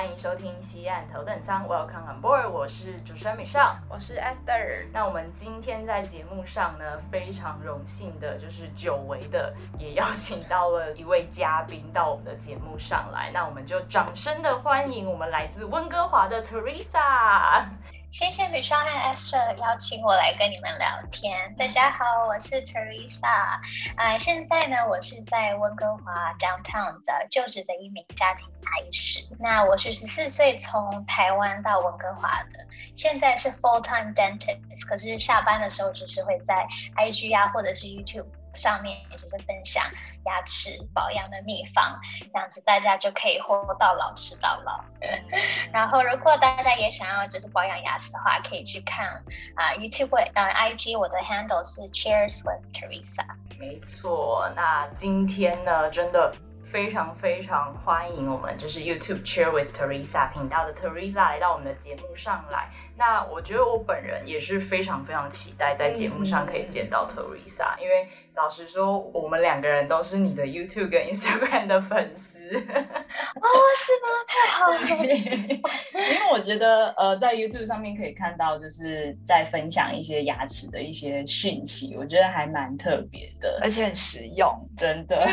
[0.00, 4.86] 欢迎收听西岸头等舱，Welcome on board，我是主持人 Michelle，我是 Esther。
[4.94, 13.30] 那我们今天在节目上呢，非常荣幸的，就是久违的，也邀请到了一位嘉宾到我们的节目上来。
[13.34, 17.66] 那我们就掌声的欢迎我们来自温哥华的 Teresa。
[18.10, 21.54] 谢谢米少和 Esther 邀请我来跟你们聊天。
[21.56, 23.60] 大家好，我是 Teresa。
[23.94, 29.24] 啊，现在呢，我是在温哥华 Downtown 的就职的一名家庭牙医师。
[29.38, 32.66] 那我是十四岁从台湾到温哥华的，
[32.96, 34.84] 现在是 full time dentist。
[34.88, 36.66] 可是下班的时候就是会在
[36.96, 38.26] IG 啊，或者是 YouTube。
[38.52, 39.84] 上面也就是分享
[40.24, 41.98] 牙齿保养的秘方，
[42.32, 44.84] 这样子大家就可以活到老吃到老。
[45.72, 49.06] 然后如果大家也想要就是保养牙齿的话，可以去看
[49.54, 53.24] 啊 YouTube 呃 IG 我的 handle 是 Cheers with Teresa。
[53.58, 56.32] 没错，那今天呢，真的
[56.64, 62.70] 非常非常欢迎我们就是 YouTube Cheers with Teresa 频道的 Teresa 来到我们的节目上来。
[62.96, 68.08] 那我觉得我本人也是非常非常期待在节目上可以见到 Teresa，因为。
[68.36, 74.08] 老实说，我们两个人都是你的 YouTube 跟 Instagram 的粉丝哦，是吗？
[74.26, 74.78] 太好了！
[75.12, 85.28] 因为我觉得，呃，在 YouTube 上面可以看到，就是在分享一些牙齿的一些讯息，我觉得还蛮特别的，而且很实用，真的。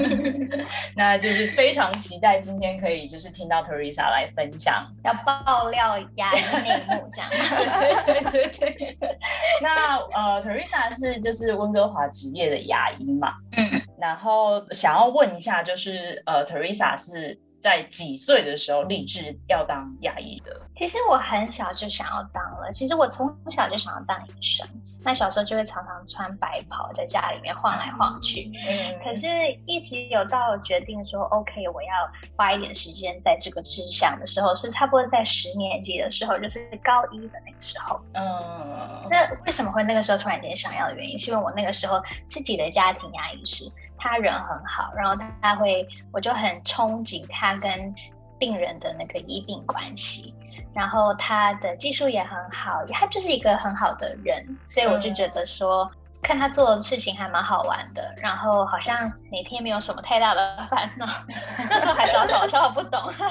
[0.96, 7.30] 那就是非常期待今天可以就是听到 Teresa 来分享，要爆料牙医内幕这样。
[8.06, 9.18] 对对对对。
[9.62, 11.97] 那呃，Teresa 是就是温哥华。
[12.08, 20.60] 职业的牙医嘛，嗯，然后想要问一下，就是呃，Teresa 是在几岁的时候立志要当牙医的？
[20.74, 24.68] 其实我很小就想要当了，其实我从小就想要当医生。
[25.08, 29.26] 那小时候就会常常穿白袍在家里面晃来晃去，嗯，可是
[29.64, 31.88] 一直有到决定说 OK，我要
[32.36, 43.64] 花一点时间在这个志向的时候，是差不多在十年级的时候，就是高一的那个时候，嗯，那为什么会那个时候突然间想要的原因，是因为我那个时候自己的家庭牙医师，
[43.96, 47.94] 他人很好，然后他会，我就很憧憬他跟
[48.38, 50.34] 病人的那个医病关系。
[50.74, 55.90] 然后他的技术也很好，他就是一个很好的人，所以我就觉得说，
[56.22, 58.14] 看他做的事情还蛮好玩的。
[58.18, 61.06] 然后好像每天没有什么太大的烦恼，
[61.70, 63.30] 那时候还小小小小不懂， 所以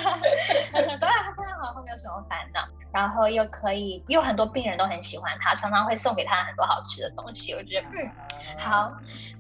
[0.72, 2.62] 他看到好，没有什么烦恼。
[2.92, 7.54] 然后又可以，有很多病人都很喜欢他，常常会送给他很多好吃的东西。
[7.54, 8.12] 我觉得，嗯，
[8.58, 8.92] 好，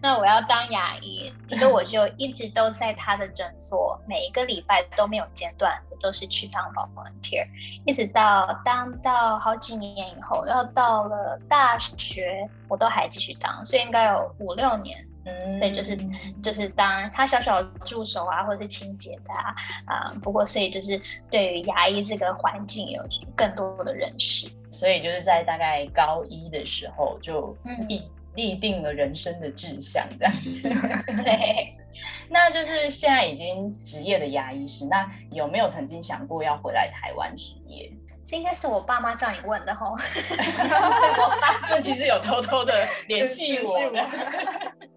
[0.01, 7.47] 那我要当牙医，所以我就一直都在他的诊所，每一个礼拜都没有间断的，都是去当 volunteer，
[7.85, 15.07] 一直到当到好几年以后，然后到了大学，我都还继续当，所以应该有五六年。
[15.57, 15.97] 所以就是
[16.41, 19.55] 就是当他小小助手啊，或者是清洁的啊，
[19.85, 23.01] 啊，不过所以就是对于牙医这个环境有
[23.35, 24.47] 更多的认识。
[24.69, 28.03] 所以就是在大概高一的时候就立
[28.35, 30.69] 立定了人生的志向这样子。
[31.23, 31.75] 对，
[32.29, 37.91] 那就是现在已经职业的牙医师，那有没有曾经想过要回来台湾职业？
[38.23, 39.95] 这应该是我爸妈叫你问的吼。
[39.95, 43.73] 我爸其实有偷偷的联系我。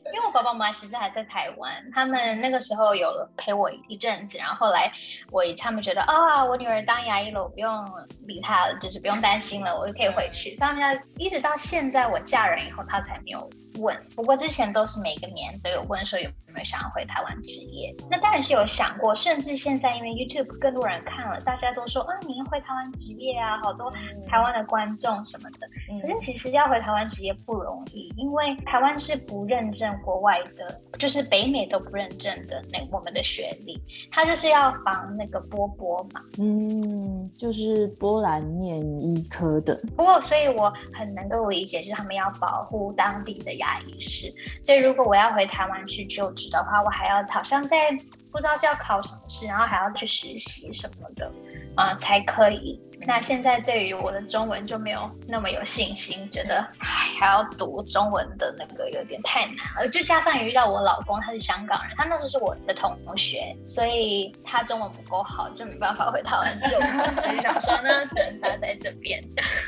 [0.13, 4.91] 因为我爸爸妈妈其实还在台湾，他们那个时候有陪我一阵子，然后后来
[5.31, 7.91] 我他们觉得啊，我女儿当牙医了，我不用
[8.25, 10.55] 理她了，就是不用担心了，我就可以回去。
[10.55, 13.49] 所以他们一直到现在我嫁人以后，他才没有
[13.79, 13.95] 问。
[14.15, 17.95] 不过之前都是每个年都有问说有没有想要回台湾职业。
[18.09, 23.91] 那当然是有想过，甚至现在因为 YouTube 更多人看了，大家都说啊，你要回台湾职业啊，好多
[24.27, 25.69] 台湾的观众什么的。
[26.01, 30.00] 可是其实要回台湾职业不容易，因为台湾是不认证。
[30.01, 33.81] 国外的，就是北美都不认证的那我们的学历，
[34.11, 36.21] 他就是要防那个波波嘛。
[36.39, 39.79] 嗯，就是波兰念医科的。
[39.95, 44.33] 不过，所以我很能够理解，是他们要保护当地的牙医师。
[44.61, 47.91] 所以，如果我要回台湾去就职的话，我还要好像在
[48.31, 51.31] 不知道是要考什么试，然后还要去实习什么的
[51.75, 52.81] 啊，才可以。
[53.03, 56.87] 那现在对于我的中文就没有那么有信心，觉得唉
[57.19, 59.89] 还要读中文的那个有点太难了。
[59.89, 66.77] 就加上遇到我老公他是香港人，他那时候是我的同学，所以他中文不够好，就没办法回台湾就
[67.23, 69.19] 所以想说呢，只能待在这边。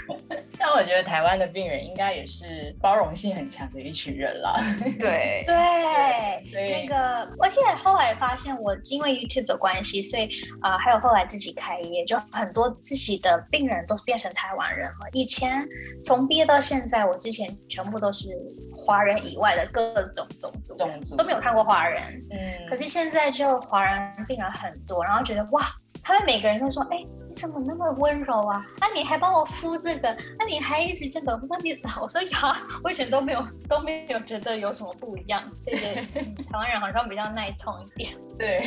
[0.59, 4.55] 但我觉得台湾的病人应该也是包容性很强的一群人啦。
[4.99, 10.29] 对对，所以那个，而且后来发现，我因为 YouTube 的关系，所以
[10.61, 15.09] 啊，还有后来自己开业，就很多自己的病人都变成台湾人了。
[15.11, 15.67] 以前
[16.03, 18.29] 从毕业到现在，我之前全部都是
[18.75, 22.01] 华人以外的各种种族，种族都没有看过华人。
[22.31, 25.61] 嗯，可是现在就华人病人很多，然后觉得哇。
[26.03, 26.97] 他们每个人都说：“哎，
[27.29, 28.65] 你怎么那么温柔啊？
[28.79, 30.15] 那你还帮我敷这个？
[30.37, 31.71] 那你还一直这个？”我说：“你，
[32.01, 35.43] 我说呀，我以前都没有都没有觉得有什么不一样。
[35.59, 35.95] 谢谢
[36.51, 38.13] 台湾人好像比较耐痛一点。
[38.37, 38.61] 对，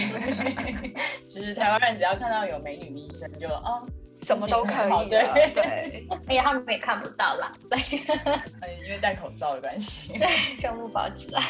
[1.28, 3.82] 就是台湾人只要看到有美女医生，就哦。”
[4.22, 4.72] 什么都可
[5.04, 8.02] 以，对对， 而且他们也看不到啦，所以，
[8.84, 10.26] 因为戴口罩的关系， 对，
[10.60, 11.42] 胸部包起来。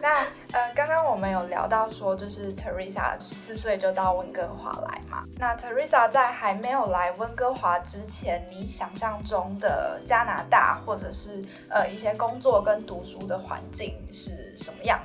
[0.00, 0.20] 那
[0.52, 5.24] 呃，刚刚我们有聊到说，就是 Teresa 十四岁就到温哥华来嘛。
[5.38, 15.00] 那 Teresa 在还没有来温哥华之前，你想象中的加拿大或者是呃一些工作跟读书的环境是什么样？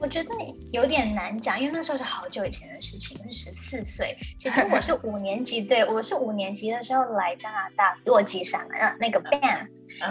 [0.00, 0.30] 我觉得
[0.70, 4.16] 有点难讲，因为那时候是好久以前的事情，是十四岁。
[4.38, 9.68] 其实我是五年级， 对我是五年级的时候来加拿大落基山，那那个 Ban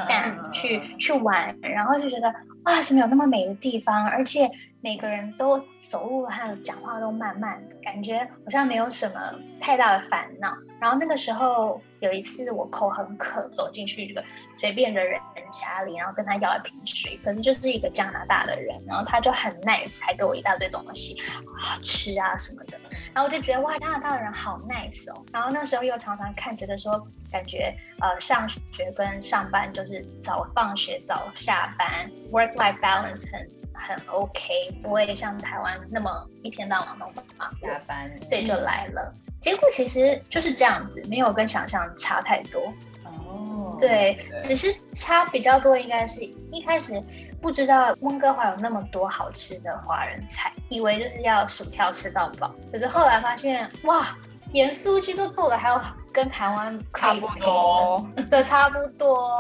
[0.08, 2.34] Ban 去去玩，然后就觉得
[2.64, 4.50] 哇，怎么有那么美的地方，而且
[4.82, 5.64] 每个人都。
[5.96, 10.54] 走路还有讲话都慢慢的，感觉好像没有什么太大的烦恼。
[10.82, 14.22] 然后那个时候有一次我口很渴，走进去这个
[14.54, 15.18] 随便的人
[15.54, 21.16] 家里，然后跟他要一瓶水，可是就是一个加拿大的人，然后他就很 nice，还给我一大堆东西，
[21.58, 22.78] 好吃啊什么的。
[23.14, 25.24] 然后我就觉得哇，加拿大的人好 nice 哦。
[25.32, 33.50] 然后那时候又常常看，觉得说感觉呃上学跟上班就是早放学早下班，work life balance 很。
[33.78, 37.06] 很 OK，不会像台湾那么一天到晚都
[37.38, 39.14] 忙加班，所以就来了。
[39.40, 42.62] 结果其实就是这样子，没有跟想象差太多。
[43.04, 47.02] 哦，对，只是差比较多，应该是一开始
[47.42, 52.56] 不知道温哥华有那么多好吃的华人菜，以为就是要薯条吃到饱。
[52.72, 54.08] 可是后来发现，哇，
[54.52, 55.80] 盐酥鸡都做的还有
[56.12, 59.40] 跟台湾差不多，对，差不多，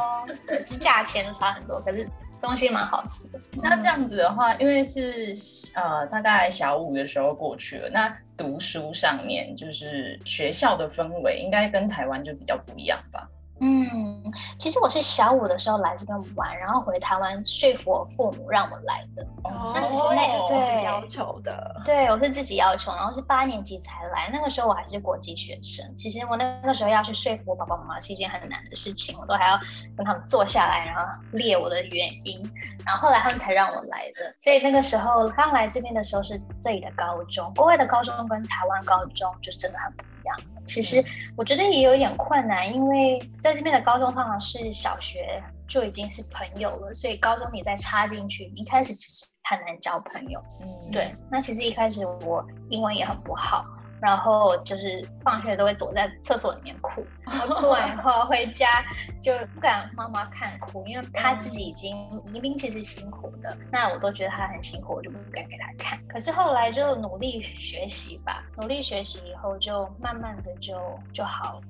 [0.63, 2.07] 只价钱差很多，可是。
[2.45, 3.41] 东西蛮好吃的。
[3.53, 5.33] 那这样子的话，因为是
[5.73, 13.27] 呃大概小五的时候过去了，那读书上面就是学校的氛围应该跟台湾就比较不一样吧？
[13.61, 14.21] 嗯，
[14.59, 19.23] 其实我是小五的时候来这边玩，然后回台湾说服我父母让我来的。
[19.45, 21.81] 哦，那是那对要求的。
[21.85, 24.29] 对，我是自己要求，然后是八年级才来。
[24.33, 29.57] 那个时候我还是国际学生，其实我那个时候要去说服我爸爸妈妈是一件很难的事情，我都还要
[29.95, 31.01] 跟他们坐下来，然后
[31.31, 32.43] 列我的原因，
[32.85, 34.35] 然后后来他们才让我来的。
[34.37, 40.37] 所以那个时候刚来这边的时候是这里的高中，国外的高中跟台湾高中就真的很不一样。
[40.65, 41.03] 其实
[41.35, 50.41] 我觉得也有点困难，因为在这边的高中通常是小学就已经是朋友了，所以高中你再插进去，一开始其实很难交朋友。
[50.61, 51.13] 嗯，对。
[51.29, 53.65] 那其实一开始我英文也很不好。
[54.01, 58.85] 然后就是放学都会躲在厕所里面哭， 然后哭完以后回家
[59.21, 65.99] 就不敢妈妈看哭，因为他自己已经移民其实辛苦的，那我都觉得他很辛苦，我就不敢给他看。
[66.07, 70.73] 可是后来就努力学习吧，努力学习以后就慢慢的就
[71.13, 71.61] 就好了。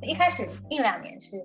[0.00, 1.36] 一开始一两年是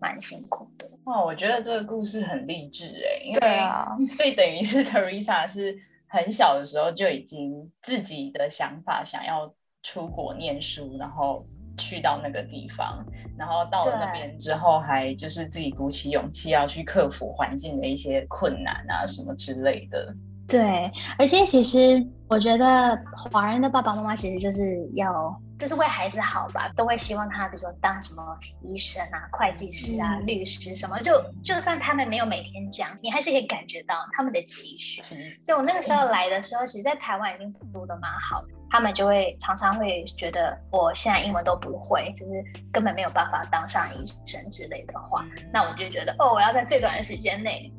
[0.00, 0.88] 蛮辛苦的。
[1.04, 9.52] 哇，我觉得这个故事很励志哎，因为所以等于是 Teresa 是很小的时候就已经自己的想法想要。
[9.90, 11.42] 出国念书，然后
[11.78, 13.02] 去到那个地方，
[13.38, 20.14] 然后到了那边之后，还就是自己鼓起勇气要去克服环境的一些困难啊，什么之类的。
[20.46, 25.34] 对，而且其实我觉得华人的爸爸妈妈其实就是要。
[25.58, 28.22] 就是为孩子好吧，都会希望他，比如说当什么
[28.62, 31.12] 医生啊、会计师啊、律师什么，就
[31.44, 35.00] 就算他们没有每天讲，你还是可以感觉到他们的期许。
[35.44, 47.72] 所以我那个时候来的时候，其实，在台湾已经读的蛮好，他们就会常常会觉得我现在英文都不会，就是根本没有办法当上医生之类的话，那我就觉得哦，我要在最短的时间内。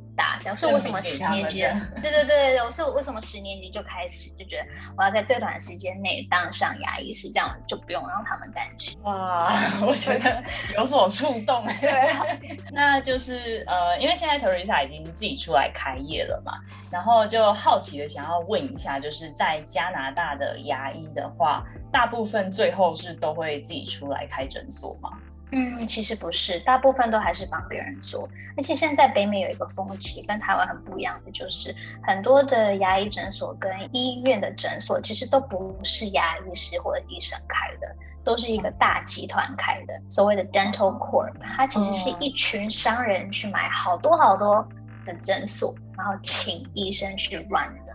[0.57, 1.61] 所以为什么十年级？
[2.01, 4.65] 对对对对，我说为什么十年级就开始就觉得
[4.97, 8.99] 我要在最短的时间内当上牙医师，这样就不用让他们担心。
[9.03, 9.53] 哇，
[9.85, 10.43] 我觉得
[10.75, 11.65] 有所触动。
[11.79, 12.11] 对，
[12.71, 16.53] 那就是呃，因为现在 Teresa 已经自己出来开业了嘛，
[16.89, 25.09] 然后就好奇的想要问一下，就是在加拿大的牙医的话，大部分最后是都会自己出来开诊所吗？
[25.51, 28.29] 嗯，其实不是，大部分都还是帮别人做。
[28.55, 41.33] 而且现在北美有一个风气，跟台湾很不一样的，就是很多的牙医诊所跟医院的诊所，其实都不是牙医师或者医生开的，都是一个大集团开的，所谓的 dental corp。
[41.57, 44.67] 它其实是一群商人去买好多好多
[45.03, 47.88] 的诊所，然后请医生去 run 的。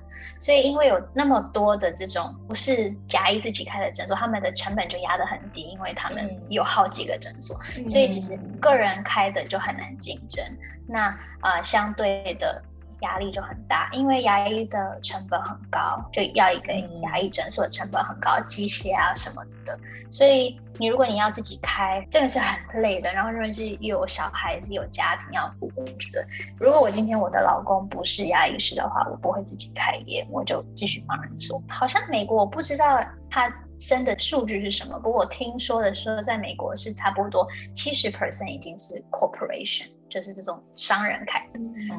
[0.45, 7.59] 所以，因为有那么多的这种不是甲医自己开的诊所，他们的成本就压得很低，因为他们有好几个诊所，
[7.89, 10.45] 所以其实个人开的就很难竞争。
[10.87, 12.63] 那啊，相对的。
[13.05, 19.79] 压力就很大，因为牙医的成本很高，就要一个牙医诊所的成本很高，机械啊什么的。
[20.11, 23.13] 所以你如果你要自己开，真的是很累的。
[23.13, 26.27] 然后，如果是又有小孩子、有家庭要顾，我觉得
[26.59, 31.63] 如果我今天我的老公不是牙医师的话，我不会自己开业，我就继续帮人做。
[31.69, 39.89] 好像美国我不知道他生的数据是什么，不过我听说的说，在美国是差不多七十 percent 已经是 corporation。
[40.15, 41.59] 就是这种商人开的，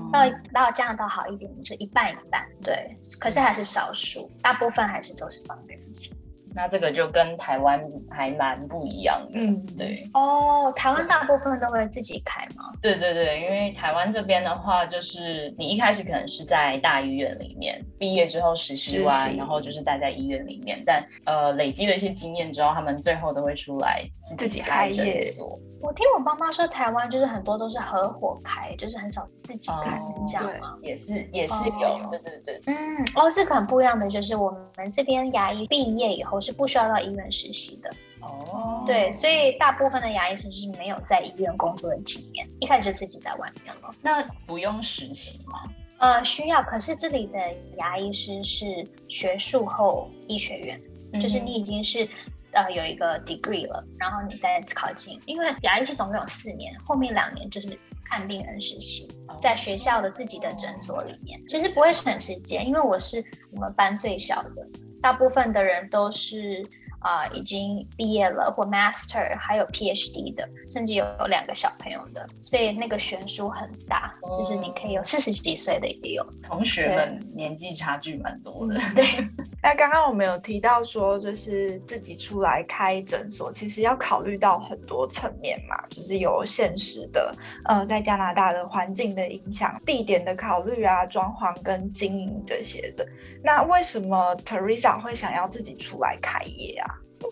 [0.10, 0.22] 到
[0.54, 6.16] 到加拿大好一点，就一半一半，对，可是还是少数，大部分还是都是帮别人做。
[6.56, 10.04] 那这个就跟台湾还蛮不一样的，嗯，对。
[10.14, 12.72] 哦，台湾大部分都会自己开吗？
[12.82, 24.04] 对对对，因为台湾这边的话，就是你一开始可能是在大医院里面毕业之后实习完，然后就是待在医院里面，但呃累积了一些经验之后，他们最后都会出来
[24.38, 25.54] 自己开诊所。
[25.82, 30.76] 我听我妈妈说，台湾就是很多都是合伙开，就是很少自己开，这样吗？
[30.82, 32.60] 也是也是有，对对对。
[32.66, 37.90] 嗯，哦，这个很不一样的就是我们这边牙医毕业以后是不需要到医院实习的。
[38.22, 38.84] 哦。
[38.86, 43.92] 对，所以大部分的牙医师是没有在医院工作的经验，一开始就自己在外面了。
[44.02, 45.64] 那不用实习吗？
[45.98, 46.62] 呃，需要。
[46.64, 47.40] 可是这里的
[47.78, 48.66] 牙医师是
[49.08, 50.82] 学术后医学院，
[51.20, 52.08] 就是你已经是。
[52.52, 59.10] 呃，有一个 degree 了，然后你再考进，因为牙医是总共有四年，后面两年就是看病人实习，
[59.42, 63.22] 在学校的自己的诊所里面，其实不会省时间，因为我是
[63.52, 64.66] 我们班最小的，
[65.06, 66.68] 大部分的人都是。
[67.06, 76.26] 啊，已经毕业了或 master，还有 PhD 的，甚至有两个小朋友的，所以那个悬殊很大，就是你可以有四十几岁的也有。
[76.44, 78.82] 同学们年纪差距蛮多的。
[78.96, 79.06] 对。
[79.66, 87.32] 那刚刚我们有提到说，就是自己出来开诊所，其实要考虑到很多层面嘛，就是有现实的，
[87.64, 93.04] 呃，在加拿大的环境的影响，地点的考虑啊，装潢跟经营这些的。
[93.44, 96.86] 那为什么 Teresa 会想要自己出来开业啊？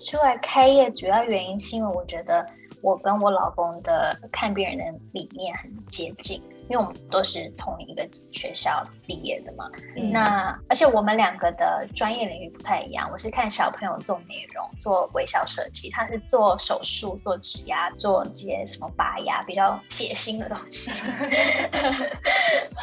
[0.03, 2.43] 出来开业主要原因是因为我觉得
[2.81, 9.69] 我跟我老公的看病人的理念很接近，因为我们都是同一个学校毕业的嘛。
[10.11, 20.91] 那而且我们两个的专业领域不太一样，我是看小朋友做美容、做微笑设计，他是做手术、做植牙、做这些什么拔牙比较血腥的东西。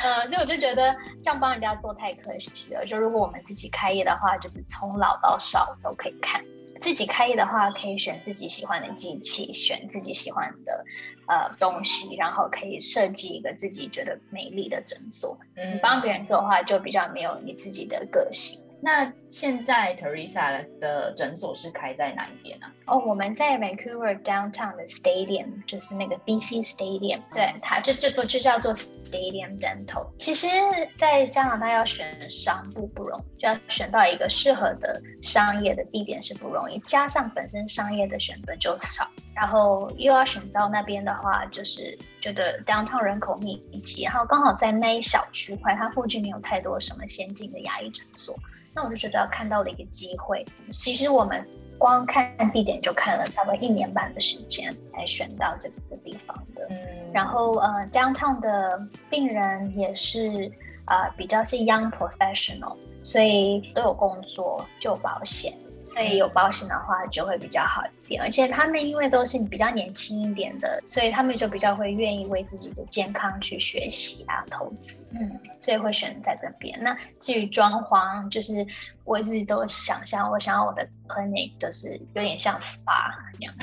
[0.03, 2.85] 嗯， 所以我就觉得这样帮人家做太可惜了。
[2.85, 6.45] 就如果我们自己开业的话，就是从老到少都可以看。
[6.81, 10.85] 自己开业的话，可以选自己喜欢的机器，选自己喜欢的
[11.27, 15.39] 呃东西，然后可以设计一个自己觉得美丽的诊所。
[15.57, 18.60] 嗯，帮别人做的话，就比较没有你自己的个性。
[18.83, 22.67] 那现在 Teresa 的诊所是开在哪一边呢？
[22.87, 30.09] 哦，我们在 Vancouver Downtown 的 Stadium，就是那个 BC Stadium，对，它就这座就叫做 Stadium Dental。
[30.19, 30.49] 其实，
[30.97, 48.35] 在加拿大要选商部不容易，就要选到一个适合的商业的地点是不容易，加上本身商业的选择就少，然后又要选到那边的话，就是觉得 Downtown 人口密集，然后刚好在那一小区块，它附近没有太多什么先进的牙医诊所。
[48.75, 50.45] 那我就觉得看到了一个机会。
[50.71, 51.47] 其实我们
[51.79, 56.67] 光看地点就看了差不多一年半的时间才选到这个地方的。
[56.71, 60.51] 嗯，然后呃，downtown 的病人也是
[60.85, 65.53] 啊，比较是 young professional，所以都有工作，就有保险。
[65.83, 76.79] 所以有保险的话就会比较好一点，而且他们因为都是比较年轻一点的，所以他们就比较会愿意为自己的健康去学习啊，投资，嗯，所以会选在这边。
[76.83, 78.67] 那至于装潢，就是
[79.05, 83.55] 我自己都想象，我想要我的 clinic 就是有点像 spa 那样，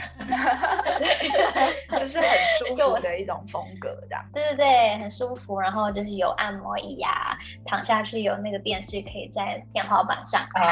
[1.99, 2.27] 就是很
[2.57, 4.25] 舒 服的一种风格，这样。
[4.33, 10.65] 对对对，很舒服，然后就是有按摩椅啊，躺下去有那个电视可以在天花板上看，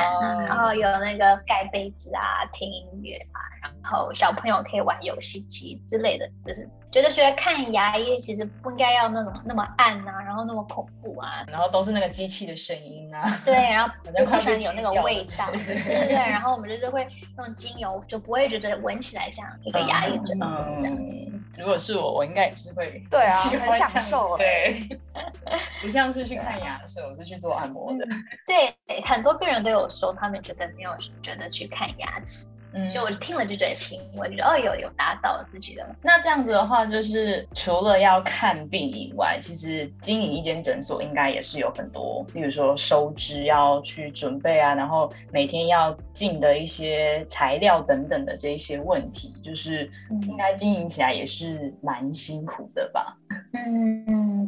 [0.46, 1.36] 然后有那个。
[1.48, 3.40] 盖被子啊，听音乐啊，
[3.82, 6.70] 然后小朋友可以玩游戏机之类的，就是。
[6.92, 17.06] 觉得觉得看牙医其实不应该要那种那么暗啊，然后那么恐怖啊，然后都是那个机器的声音啊，对，然后 反正不喜欢有那个味道，对对对，然后我们就是会
[17.38, 21.14] 用精油，就不会觉得闻起来像一个牙医诊所这样子。
[21.34, 24.88] 嗯，如果是我，我应该也是会对啊喜欢很享受对，
[25.82, 28.08] 不像是去看牙齿，我是去做按摩的。
[28.48, 32.90] 对，很多病人都有说，他们觉得没有觉得去看牙齿，嗯。
[32.92, 49.90] 就我听了就觉得欣慰，我觉得哦有有达到自己的那这样子的话，就是除了要看病以外，其实经营一间诊所应该也是有很多，比如说收支要去准备啊，然后每天要进的一些材料等等的这一些问题，就是
[50.24, 53.18] 应该经营起来也是蛮辛苦的吧？
[53.30, 53.45] 嗯，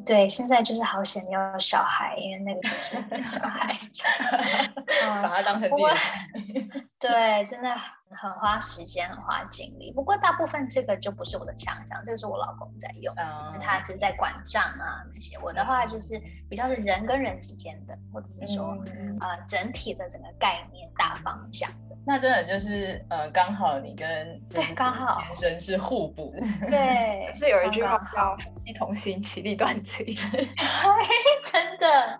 [0.06, 2.70] 对，现在就是好险要小孩，因为那个就
[3.18, 3.76] 是小孩。
[5.22, 7.76] 把它当成不过自己的对，真的
[8.10, 9.92] 很花时间，很花精力。
[9.94, 15.38] 不过大部分这个就不是我的强项，这个是我老公在用，嗯他就是在管账啊那些。
[15.40, 21.96] 我的话就是比较是人跟人之间的，或者是说、嗯呃整体的整个概念大方向的。
[22.06, 26.34] 那真的就是呃，刚好你跟对刚好先生是互补。
[26.68, 30.06] 对， 就是有一句话好叫“夫妻同心，其利断金
[31.44, 32.20] 真的，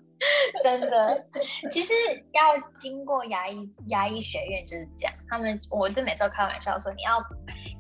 [0.64, 1.26] 真的，
[1.72, 1.94] 其实
[2.32, 3.58] 要经过牙医
[3.88, 5.14] 牙医学院就是这样。
[5.30, 7.20] 他们我就每次开玩笑说，你要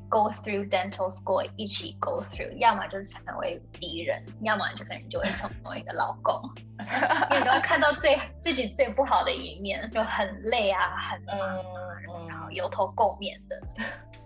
[0.09, 6.41] go through dental school 一起 go through，要么就是成为敌人，要么就可能就会成为一个老公，
[7.29, 11.63] 因为你都会看到最自己最不好的一面，就很累啊，很忙啊，
[12.09, 13.61] 嗯然后油头垢面的。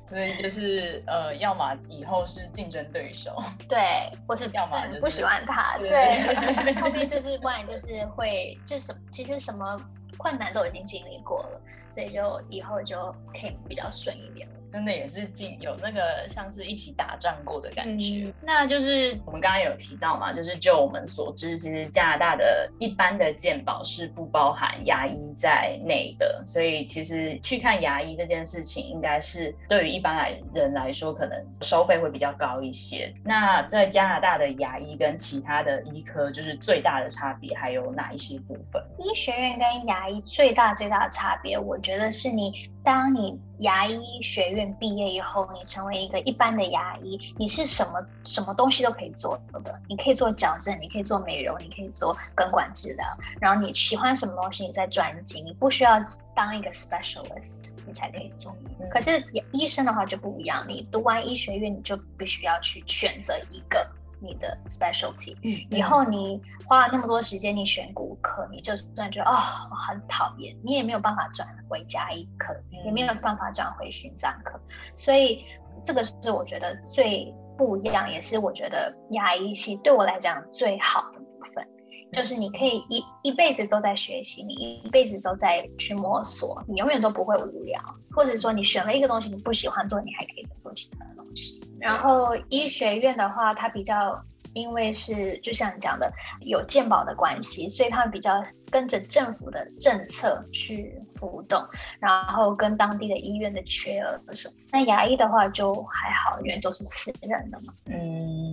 [0.07, 3.79] 所以就是呃，要么以后是竞争对手，对，
[4.27, 5.89] 或是要么就是嗯不喜欢他，对。
[5.89, 9.79] 对，后面就是不然就是会就是什其实什么
[10.17, 14.55] 困难都已经经历过了，所以就以后就可以比较顺一点了。
[14.71, 18.23] 真的也是进有那个像是一起打仗过的感觉。
[18.25, 33.13] 嗯那就是我们刚刚有提到嘛，就是就我们所知，其实加拿大的一般的健保是不包含牙医在内的，所以其实去看牙医这件事情，应该是对于一般来人来说，可能收费会比较高一些。
[33.23, 38.81] 那在加拿大的牙医跟其他的医科，就是最大的差别还有哪一些部分？
[39.00, 42.51] 医学院跟牙医最大最大的差别，我觉得是你
[42.83, 49.79] 当你牙医学院毕业以后，你成为一个一般的牙医，你是什么什么东西都可以做的。
[49.87, 53.05] 你可以做矫正，你可以做美容，你可以做根管治疗。
[53.39, 58.55] 然后你喜欢什么东西，你再专精，你不需要当一个 specialist，你才可以做。
[58.89, 63.87] 可是医生的话就不一样，你读完医学院，你就必须要去选择一个
[64.22, 65.36] 你的 specialty。
[65.70, 69.36] 以后你花了那么多时间，你选骨科，你就算觉得哦
[69.70, 72.53] 我很讨厌，你也没有办法转回家医科，
[72.86, 74.60] 也没有办法转回心脏科，
[74.96, 75.46] 所以
[75.84, 81.68] 这个是我觉得最不一样，也是我觉得牙医系对我来讲最好的部分。
[82.11, 87.79] 就是你可以一一辈子都在学习，你一辈子都在去摸索，你永远都不会无聊。
[88.11, 91.61] 或者说你选了一个东西你不喜欢做，你还可以再做其他的东西。
[91.79, 94.21] 然后医学院的话，它比较
[94.53, 101.65] 因为是就像你讲的有健保的关系，所以他们比较跟着政府的政策去浮动，
[102.01, 104.55] 然后跟当地的医院的缺额什么。
[104.74, 107.74] 那牙医的话就还好，因为都是私人的嘛。
[107.85, 108.50] 嗯，”。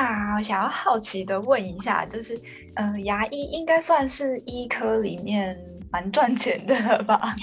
[0.00, 2.40] 那我想要好奇的问一下，就是，
[2.76, 5.58] 呃，牙医应该算是医科里面
[5.90, 7.34] 蛮赚钱的了吧？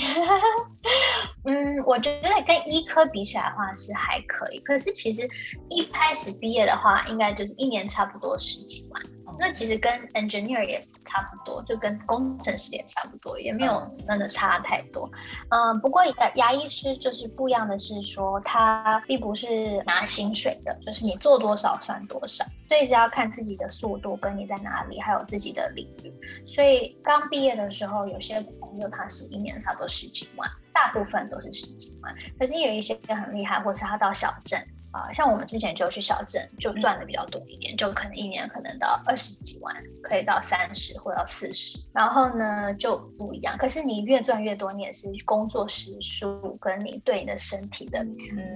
[1.44, 5.28] 嗯，我觉得跟医科比起来的话是还可以，可是其实
[5.70, 9.04] 一开始毕业的话，应该就是一年差不多十几万。
[9.39, 15.10] 那其实跟 engineer 也差不多，就跟工程师也差不多，也没有真的差太多。
[15.50, 26.13] 嗯，不过牙牙医师就是不一样的是说，他并不是拿薪水的，就是你做多少算多少，所以是要看自己的速度跟你在哪里，还有自己的领域。
[26.48, 32.15] 所以刚毕业的时候，有些朋友他是一年差不多十几万，大部分都是十几万。
[32.39, 34.60] 可是有一些很厉害，或是他到小镇
[34.95, 41.77] 啊、像我们之前就去小镇，就赚的比较多一点，就可能一年可能到二十几万，可以到三十或到四十。
[41.93, 48.05] 然后呢就不一样，可是你越赚越多，你也是工作时数跟你对你的身体的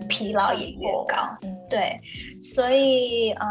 [0.08, 1.38] 疲劳也越高。
[1.41, 1.99] 嗯，对，
[2.41, 3.45] 所以呃，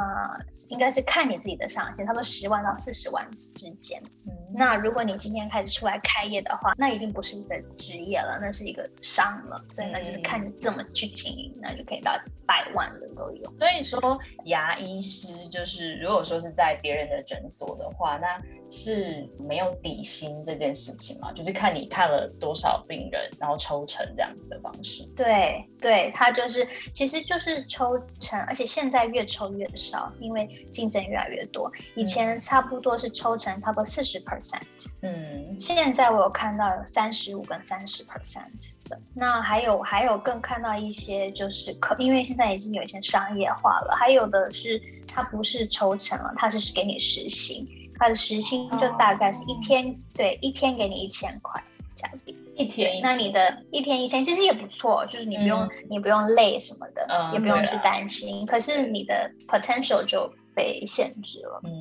[0.70, 4.02] 应该是看你自己的上限，差不多十万到四十万之间。
[4.26, 9.62] 嗯那如果你今天开始出来开业的话，那已经不是一个职业了，那是一个商了。
[9.68, 13.52] 所以呢，就是看你怎么去经营，那就可以到百万的都有。
[13.58, 21.32] 所以说，牙医师就是如果说是在别人的诊所的话，那是没有底薪这件事情嘛？
[21.32, 25.02] 就是看你看了多少病人，然后抽成这样子的方式。
[25.16, 31.72] 对对，他就是其实就是抽成，而且现在越抽越少，因为竞争越来越多。
[31.94, 34.62] 以前差不多是抽成差不多四十 percent，
[35.02, 38.50] 嗯，现在我有看到有三十五跟三十 percent
[38.88, 39.00] 的。
[39.14, 47.66] 那还有还有更看到一些就是可，因为现在已经有一些商业化了，还有的是它不是抽成了，它是给你时薪。
[48.00, 51.60] 他的时薪就大概是一天，对，一天给你一千块
[51.96, 53.00] 这样子，一天。
[53.02, 58.46] 那你的一天一千其实也不错，就是你不用你不用累什么的，也不用去担心。
[58.46, 61.60] 可是你的 potential 就被限制了。
[61.64, 61.72] 嗯，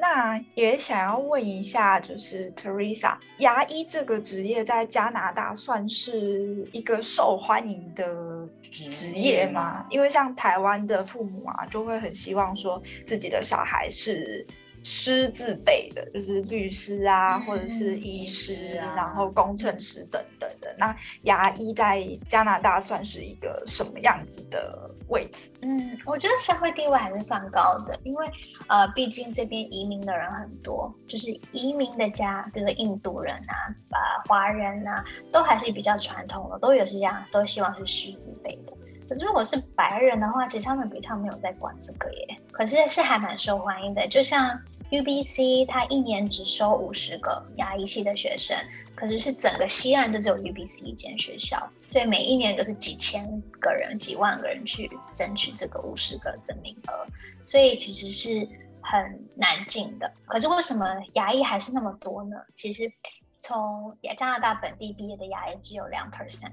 [0.00, 9.84] 那也想要问一下，就是 Teresa，牙医这个职业在加拿大算是一个受欢迎的职业吗？
[9.90, 14.46] 因为像台湾的父母啊，就会很希望说自己的小孩是。
[14.82, 20.74] 师字辈的，就是律师啊，或者是医师，然后工程师等等的。
[20.78, 25.50] 那牙医在加拿大算是一个什么样子的位置？
[25.62, 28.30] 嗯，我觉得社会地位还是算高的，因为
[28.68, 33.54] 呃，毕竟这边移民的人很多，就是移民的家，比如说印度人啊、
[33.90, 38.72] 啊华人啊，都还是比较传统的，都有是这样，都希望是师字辈的。
[39.08, 42.36] 可是如果是白人的话，其实他们比较没有在管这个耶。
[42.52, 44.56] 可是是还蛮受欢迎的，就像
[44.90, 48.56] UBC，它一年只收五十个牙医系的学生，
[48.96, 57.06] 可是是整个西岸就只有 UBC 一间学校，所以每一年都是几千个人、几万个人去争取这个五十个的名额，
[57.44, 58.48] 所以其实是
[58.80, 60.12] 很难进的。
[60.26, 62.36] 可是为什么牙医还是那么多呢？
[62.56, 62.92] 其实
[63.38, 66.50] 从加拿大本地毕业的牙医只有两 percent。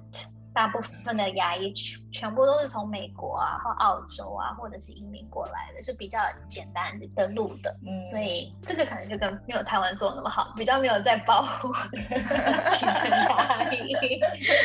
[0.57, 6.17] 大部分的牙医全全部都是从美国啊或澳洲啊，或者是移民过来的，就比较
[6.49, 7.77] 简单的路的，
[8.09, 11.71] 所以这个可能就跟没有台湾做那么好，比较没有在保护
[13.29, 13.93] 牙医。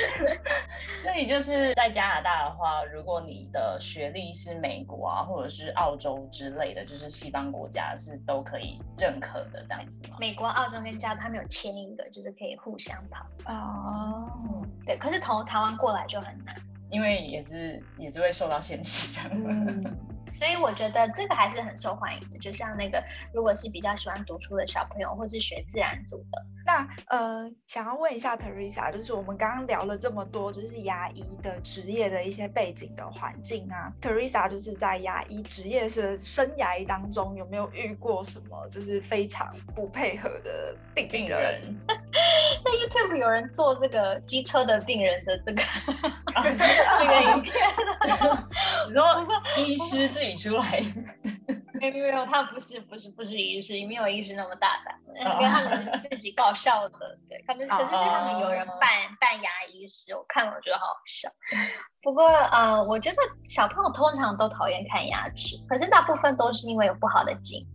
[0.97, 10.17] 所以就是在加拿大的话，如果你的学历是美国啊或者是澳洲之类的，就是西方国家是都可以认可的这样子吗？
[10.19, 13.27] 美国、澳洲跟加拿大他们有签一个，就是可以互相跑。
[13.53, 14.31] 哦，
[14.87, 15.77] 对，可是同台湾。
[15.83, 16.55] 过来就很难，
[16.91, 19.29] 因为也是也是会受到限制的。
[19.33, 19.85] 嗯，
[20.33, 22.39] 所以我觉得这个还是很受欢迎的。
[22.39, 26.43] 就像那个，如果是比较喜欢读书的小朋友，或是学自然组的。
[26.65, 33.93] 那呃，想要问一下 Teresa，就是我们刚刚聊了这么多，就是牙医的职业的一些背景的环境啊。
[34.01, 41.61] Teresa 就是在牙医职业是生涯当中，有没有遇过什么就是非常不配合的病病人？
[41.87, 45.63] 在 YouTube 有人做这个机车的病人的这个
[46.57, 47.55] 这个影片，
[48.87, 49.27] 你说
[49.59, 50.81] 医师自己出来？
[51.81, 61.29] 没有没有，他不是不是不是医师，没有医师那么大胆，因为他们是自己搞笑的，对他们可是是他们有人扮扮牙医师，我看了我觉得好好笑。
[62.03, 67.67] 不过呃，我觉得小朋友通常都讨厌看牙齿，可是大部分都是因为有不好的经验。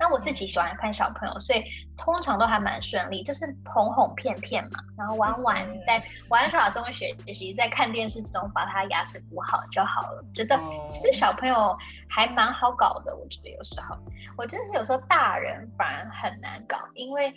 [0.00, 1.62] 那我自己喜欢看小朋友，所以
[1.96, 10.24] 通常都还蛮顺利，就是哄哄骗骗嘛，然后玩玩，在玩耍中学习，在看电视中把他牙齿补好就好了。
[10.34, 10.58] 觉得
[10.90, 11.76] 其实小朋友
[12.08, 13.94] 还蛮好搞的，我觉得有时候，
[14.38, 17.32] 我真的是有时候大人反而很难搞，因为。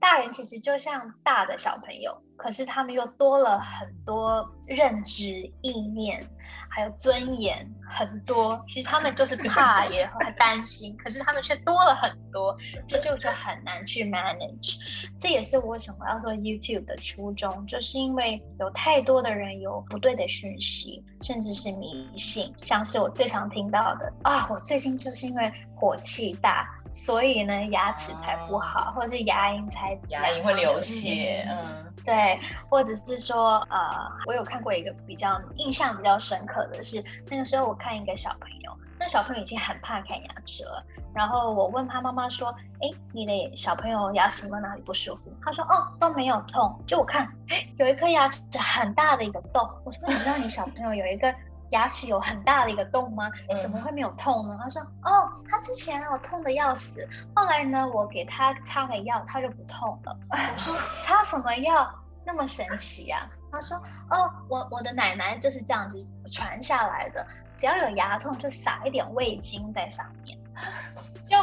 [0.00, 5.24] 大人其实就像大的小朋友，可是他们又多了很多认知、
[5.60, 6.24] 意念，
[6.70, 8.64] 还有尊严，很多。
[8.68, 14.76] 其实他们就是怕，也很 担心，可是他们却多了很多，这就就很难去 manage。
[15.18, 26.77] 这也是我为什么要做 YouTube 的初衷，就是因为有太多的人有不对的讯息，甚至是迷信，像是我最常听到的啊，我最近就是因为火气大。
[26.92, 42.48] 所以呢，牙齿才不好，或者是牙龈才牙龈会流血，嗯，对，或者是说，呃，我有看过一个比较印象比较深刻的是，那个时候我看一个小朋友，那小朋友已经很怕看牙齿了，然后我问他妈妈说，
[42.80, 45.30] 哎，你的小朋友牙齿有没有哪里不舒服？
[45.44, 51.34] 他说，哦，都没有痛，就我看，哎，有一颗牙齿很大的一个洞，我说，你知道你小朋友有一个。
[51.70, 53.30] 牙齿有很大的一个洞吗？
[53.60, 54.58] 怎么会没有痛呢？
[54.62, 61.92] 他说：“哦，他之前我痛的要死，后来呢，我给他擦个药，他就不痛了。”我说：“擦什么药
[62.24, 63.76] 那么神奇呀？”他说
[64.10, 65.98] ：“哦，我我的奶奶就是这样子
[66.30, 67.26] 传下来的，
[67.56, 70.38] 只要有牙痛就撒一点味精在上面，
[71.28, 71.36] 就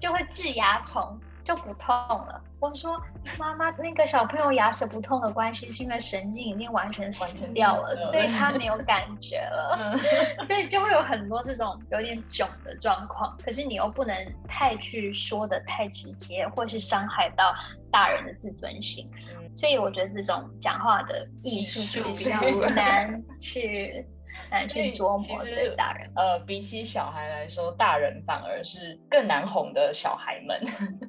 [0.00, 2.42] 就会治牙虫。”就不痛了。
[2.60, 3.00] 我说
[3.38, 7.24] 妈妈，那个小朋友牙齿不痛的关系是因为神经已经完全死
[7.54, 9.98] 掉了，所以他 没有感觉了，
[10.44, 13.36] 所以就会有很多这种有点囧的状况。
[13.42, 14.14] 可是你又不能
[14.46, 17.54] 太去说的太直接，或是伤害到
[17.90, 19.10] 大人的自尊心。
[19.56, 22.40] 所以我觉得这种讲话的艺术就比较
[22.74, 24.06] 难去。
[24.50, 30.60] 难去琢磨对大人，呃，比起小孩来说，大人反而是更难哄的小孩们。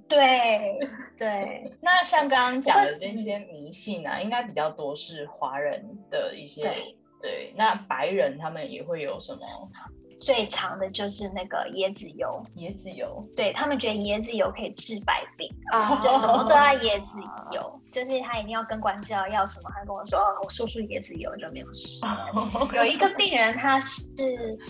[0.09, 0.79] 对
[1.17, 6.61] 对， 那像刚刚讲的这些迷信啊，应该比较多是华人的一些。
[7.21, 9.45] 对，那白人他们也会有什么？
[10.21, 17.19] 最长的就是那个椰子油，椰子油，对他们觉得椰子油可以治百病啊，就什么都要椰子
[17.51, 22.05] 油，就是他一定要跟管家要什么，他跟我说哦，我输出椰子油就没有事。
[22.75, 23.97] 有一个病人他是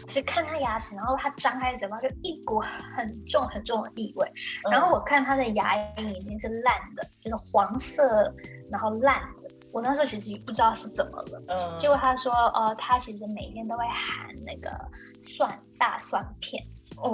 [0.08, 4.32] 是看他牙齿，然后他张开嘴巴就一股很重很重的异味，
[4.72, 8.34] 然后我看他的牙龈已经是烂的，就是黄色，
[8.72, 9.50] 然后烂的。
[9.72, 14.70] 我那时候其实不知道是怎么了，嗯，结果他说，呃，他其实每天都会含那个
[15.22, 16.62] 蒜大蒜片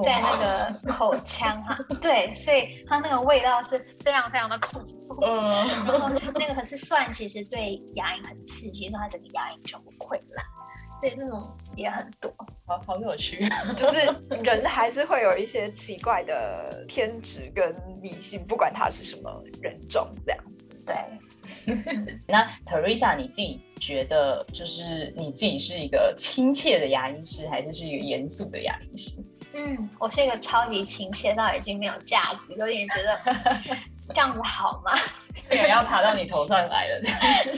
[0.03, 0.37] 在那
[0.83, 10.43] 个口腔哈， 对，所以他那个味道是非常非常的恐怖，嗯，然后那个可是蒜其实对牙龈很刺激，让他整个牙龈全部溃烂，
[10.99, 12.33] 所以这种也很多，
[12.65, 13.99] 好好有趣， 就是
[14.43, 20.43] 人还是会有一些奇怪的偏执跟迷信，不管他是什么人种这样。
[20.87, 21.75] 对，
[22.25, 29.11] 那 Teresa，你自己觉得就是你自己是一个亲切的牙医师，还是是一个严肃的牙医师？
[29.53, 33.19] 嗯，我是一个超级亲切到已经没有架子，有点觉得
[34.13, 34.93] 这样子好吗？
[35.51, 37.01] 也要爬到你头上来了，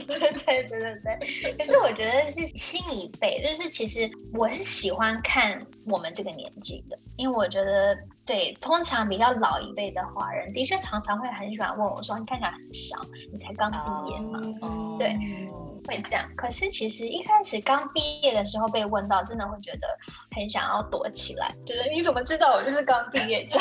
[0.08, 1.00] 对对对对
[1.42, 1.52] 对。
[1.54, 7.96] 可是我觉得是新一辈，就是其实我是喜欢看我们这个年纪的，因为我觉得。
[8.30, 12.96] 对，通常比较老一辈的华人，的确常常会很喜欢问我说：“你看起来很小，
[13.32, 14.40] 你才刚毕业嘛？”
[15.00, 15.18] 对，
[15.88, 16.30] 会这样。
[16.36, 19.88] 可是其实一开始刚毕业的时候被问到，真的会觉得
[20.30, 23.48] 很想要躲起来，觉得你怎么知道我就是刚毕业？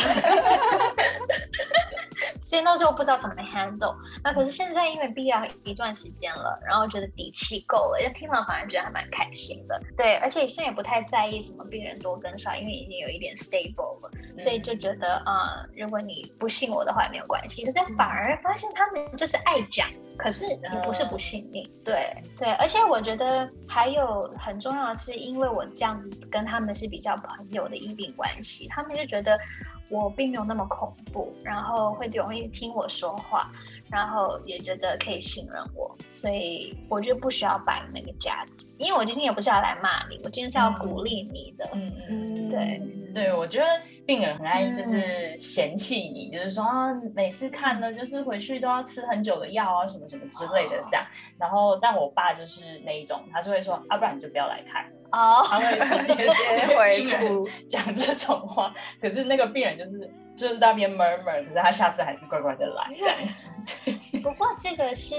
[2.43, 3.95] 所以那时候不知道怎么 handle。
[4.23, 9.81] 那可是现在因为毕业一段时间了，然后觉得底气够了，就听了反而觉得还蛮开心的。
[9.95, 17.65] 对，而且现在也不太在意什么病人多跟少，因为已经有一点 stable 了，所以就觉得啊，如果你不信我的话也没有关系。
[17.65, 21.71] 可是反而发现他们就是爱讲，可是你不是不信你。
[21.83, 29.39] 对对，而且我觉得还有很重要的是，因为我这样子跟他们是比较朋友的因病关系，他们就觉得。
[29.91, 33.49] 我并没有那么恐怖，然后会容易听我说话，
[33.91, 38.65] 然后也觉得可以信任我，所以我就不需要摆那个架子。
[38.77, 41.69] 因为我今天也不是要来骂你，我今天是要鼓励你的。
[41.73, 42.81] 嗯嗯，对
[43.13, 43.65] 对，我觉得
[44.05, 51.05] 病人很爱就是嫌弃你，就是说啊，每次看呢，就是回去都要吃很久的药啊，什么什么之类的这样。
[51.37, 54.85] 然后，但我爸就是那一种，他是会说啊，不然你就不要来看。
[55.11, 56.29] 哦，他会直接
[56.77, 58.73] 回复讲这种话。
[59.01, 62.89] 可是那个病人就是就是那边闷闷可是他下次还是乖乖的来。
[64.23, 65.15] 不过这个是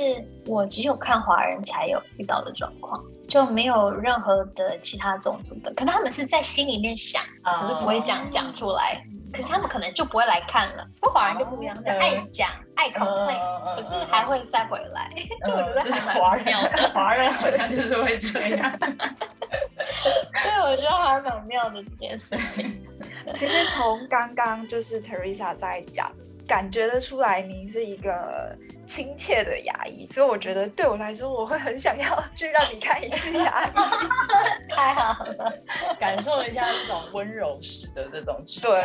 [0.46, 3.00] 我只有看华人才有遇到的状况。
[3.28, 9.06] 就没有任何的其他种族的，可能他们是在心里面想，可是不会讲讲出来。
[9.32, 10.86] 可是他们可能就不会来看了。
[11.00, 13.34] 不华人就不一样，就爱讲爱口味，
[13.76, 15.10] 可是还会再回来。
[15.44, 18.72] 就我觉得还蛮妙的，华人好像就是会这样。
[18.80, 22.86] 对，我觉得还蛮妙的这件事情。
[23.34, 26.10] 其实从刚刚就是 Teresa 在讲。
[26.50, 28.52] 感觉得出来，你是一个
[28.84, 33.72] 亲切的牙医，所以我觉得对我来说，我会很想要去让你看一次牙医，
[34.68, 35.52] 太好了，
[36.00, 38.80] 感受一下这种温柔式的这种对，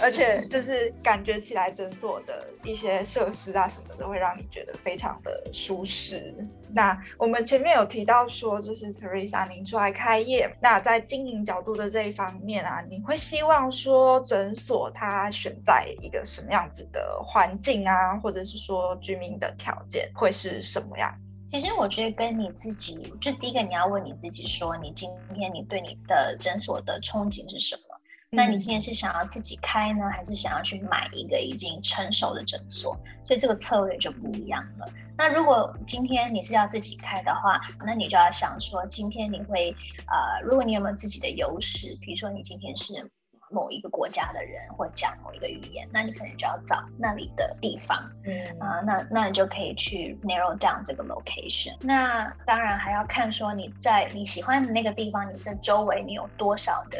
[0.00, 6.32] 而且就是感觉起来诊所的一些设施啊什么的，会让你觉得非常的舒适。
[6.74, 21.12] 那我们前面有提到说，就是 Teresa 您出来开业，那在经营角度的这一方面啊，你会希望说诊所它选在一个什么样子的环境啊，或者是说居民的条件会是什么样？
[21.50, 27.82] 其实我觉得跟你自己，就第一个你要问你自己说，你今天你对你的诊所的憧憬是什么？
[28.30, 32.98] 那你今天是想要自己开呢，还是想要去买一个已经成熟的诊所？
[33.22, 34.90] 所以这个策略就不一样了。
[35.18, 39.76] 那如果今天你是要自己开的话，那你就要想说，今天你会
[40.06, 42.94] 呃，如果你有没有自己的优势，比如说你今天是
[43.52, 51.76] 某一个国家的人，或讲某一个语言，那你可能就要找那里的地方，嗯啊，那那你就可以去 narrow down 这个 location。
[51.80, 56.98] 那当然还要看说你在你喜欢的那个地方，你这周围你有多少的。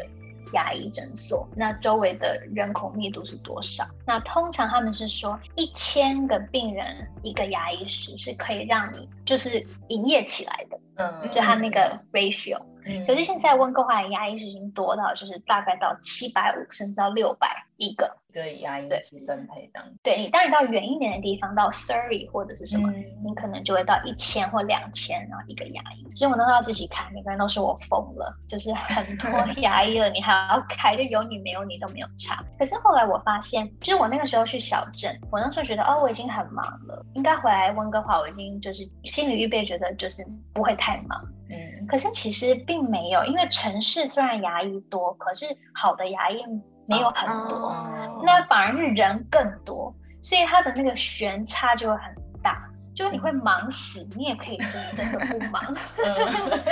[0.51, 3.83] 牙医诊所，那周围的人口密度是多少？
[4.05, 6.85] 那通常他们是说一千个病人
[7.23, 12.61] 一个牙医师是可以让你就是营业起来的，嗯，就他那个 ratio。
[13.07, 18.17] 可是现在温哥华的牙医是已经多到，就是大概到七百五，甚至到六百一个。
[18.33, 19.87] 对牙医师分配这样。
[20.01, 22.91] 对你，当你到远一点的地方，到 Surrey 或者是什么，
[23.23, 26.15] 你可能就会到一千或两千，然后一个牙医。
[26.15, 29.29] 所以我那时候要自己开，每个人都说我疯了，就是很多
[29.61, 32.43] 牙医了，你还要开，就有你没有你都没有差。
[32.57, 41.23] 可是后来我发现，就是我那个时候去小镇，我那时候觉得哦，我已经很忙了，应该回来温哥华，我已经就是心理预备，觉得就是不会太忙。
[41.49, 46.43] 嗯，可是其实并没有，因为城市虽然牙医多，可是好的牙医
[46.87, 47.75] 没有很多，
[48.25, 55.63] 那反而是人更多，所以它的那个悬差就会很大，就是你会忙死，你也可以真真的不忙。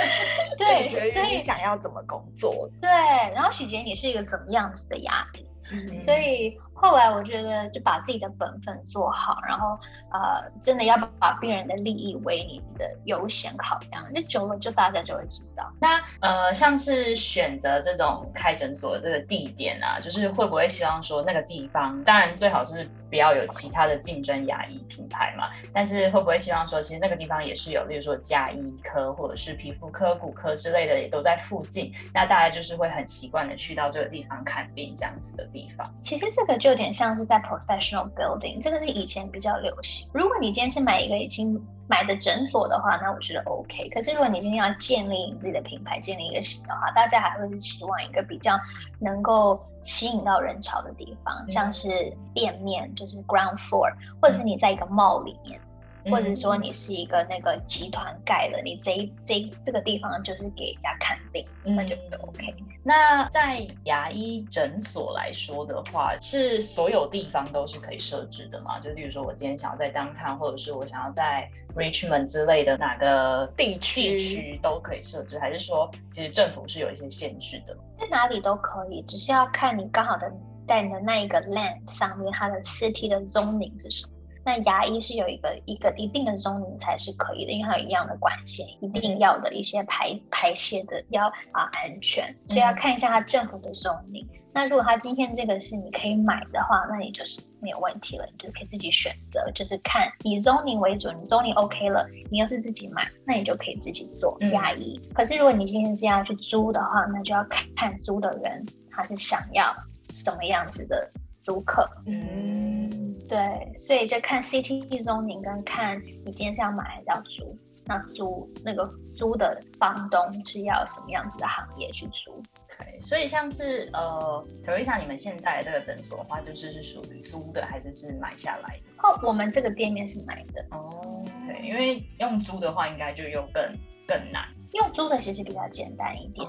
[0.56, 2.68] 对，所以想要怎么工作？
[2.80, 2.90] 对，
[3.34, 5.98] 然后许杰，你是一个怎么样子的牙医？
[5.98, 6.58] 所以。
[6.82, 9.78] 后来我觉得就把自己的本分做好，然后
[10.10, 14.04] 呃，真的要把病人的利益为你的优先考量。
[14.12, 15.72] 那久了就大家就会知道。
[15.80, 25.50] 那呃，像是选择这种开诊所的这个地点啊，就是会不会希望说那个地方，当然最好是不要有其他的竞争牙医品牌嘛。
[25.72, 31.94] 但是会不会希望说，其实那个地方也是有，例如说加医科或者是皮肤科、骨科之类的，也都在附近。
[32.12, 35.88] 那大家就是会很习惯的去到这个地方看病这样子的地方。
[36.02, 36.71] 其实这个就。
[36.72, 40.08] 有点像是在 professional building，这个是以前比较流行。
[40.14, 43.90] 如果你今天是买一个已经买的诊所的话，那我觉得 OK。
[43.90, 48.58] 可是如果你今天要建立你自己的品牌，建立一个新的话，大家还会是希望一个比较
[48.98, 55.60] 能够吸引到人潮的地方，像是店面，就是 ground floor，或者是你在一个 mall 里面。
[56.10, 62.54] 或者说你是一个那个集团盖的，你这这这个地方就是给人家看病，那就 OK。
[62.84, 68.80] 那在牙医诊所来说的话，是所有地方都是可以设置的吗？
[68.80, 77.76] 就例如说我今天想要在 downtown，或者是我想要在 Richmond 之类的哪个地区地区都可以设置，还是说其实政府是有一些限制的？
[78.00, 80.30] 在哪里都可以，只是要看你刚好的
[80.66, 84.11] 在你的那一个 land 上面，它的 city 的 zoning 是什么。
[84.44, 94.28] 那牙医是有一个一个一定的中龄才是可以的，因为它有一样的管线，一定要的一些排排泄的要啊安全，所以要看一下它政府的中龄。
[94.54, 105.00] 那如果他今天这个是你可以买的话，那你就是没有问题了，你就可以自己选择，就是看以 zoning 为主，你 zoning OK 了，你又是自己买，那你就可以自己做牙医。
[105.14, 109.74] 可是如果你今天是要去租的话，那就要看看租的人他是想要
[110.10, 111.10] 什么样子的
[111.42, 111.88] 租客。
[112.04, 113.01] 嗯。
[113.32, 122.42] 对，所以就看 CT 中您跟看你今天是要买还是要租，那租那个租的房东是要什么样子的行业去租？
[122.78, 128.84] 对，所以像是呃，Teresa，你们现在这个诊所的话，就是是属于租的还是是买下来的？
[129.02, 130.66] 哦，我们这个店面是买的。
[130.72, 133.66] 哦，对，因为用租的话，应该就又更
[134.06, 134.46] 更难。
[134.72, 136.46] 用租的其实比较简单一点，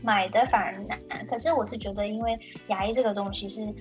[0.00, 0.96] 买的反而难。
[1.26, 3.74] 可是我是觉得，因为牙医这个东西是。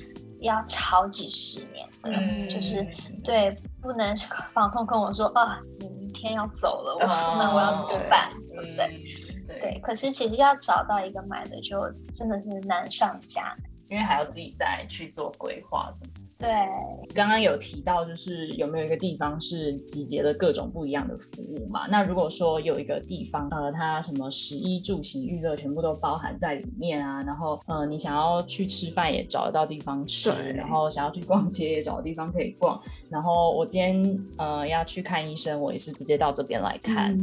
[0.43, 2.85] 要超几十年，嗯，就是
[3.23, 3.51] 对，
[3.81, 4.15] 不能
[4.53, 8.31] 房东跟我说啊，你明天要走了，我那我要怎么办？
[8.49, 9.59] 对不对？
[9.59, 11.81] 对，可是其实要找到一个买的，就
[12.13, 13.57] 真的是难上加难，
[13.89, 16.22] 因为还要自己再去做规划什么。
[16.43, 21.87] 对，刚刚有提到，就是有没有一个地方是集结了各种不一样的服务嘛？
[21.87, 32.77] 那如果说有一个地方，呃，它什么食衣住行娱乐全部都包含在里面啊，然后呃，你想要去吃饭也找得到地方吃，然后想要去逛街也找地方可以逛，
[33.09, 37.17] 然后我今天呃要去看医生，我也是直接到这边来看。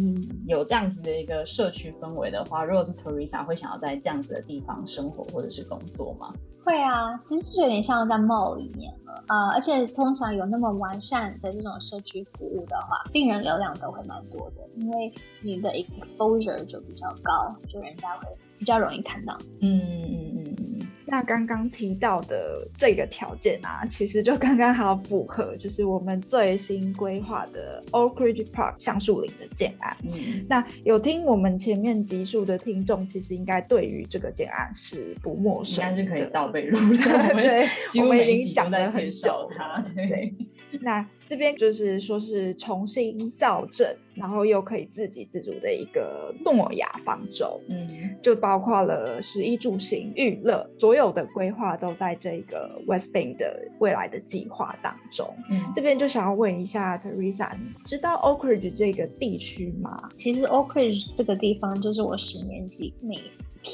[0.47, 6.33] 有这样子的一个社区氛围的话，如果是 Teresa 会想要在这样子的地方生活或者是工作吗？
[6.64, 18.27] 会啊，其实就有点像在 mall 里面了啊，而且通常有那么完善的这种社区服务的话，病人流量都会蛮多的，因为你的 exposure 就比较高，就人家会
[18.59, 19.37] 比较容易看到。
[19.61, 20.70] 嗯嗯嗯。
[21.11, 29.96] 那刚刚提到的这个条件啊，其实就刚刚好符合，就是我们最新规划的 Oak Ridge Park 橡树林的建案。
[30.05, 37.03] 嗯，那有听我们前面集数的听众，其实应该对于这个建案是不陌生，应该是可以倒背如流。
[37.35, 37.66] 对，
[38.01, 39.51] 我们已经讲了很久。
[39.96, 40.33] 对。
[40.81, 47.61] 那这边就是说是重新造镇，然后又可以自给自足的一个诺亚方舟。
[47.69, 47.88] 嗯，
[48.21, 55.33] 就包括了食衣住行娱乐，所有的规划都在这个 West Bank 的未来的计划当中。
[55.49, 60.11] 嗯，这边就想要问一下 Teresa，你知道 Oak Ridge 这个地区吗？
[60.16, 63.14] 其实 Oak Ridge 这个地方就是我十年级每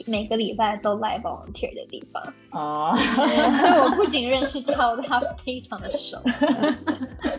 [0.07, 2.23] 每个礼拜都来 volunteer 的地方。
[2.51, 6.19] 哦，所以我不仅认识他，他非常的熟。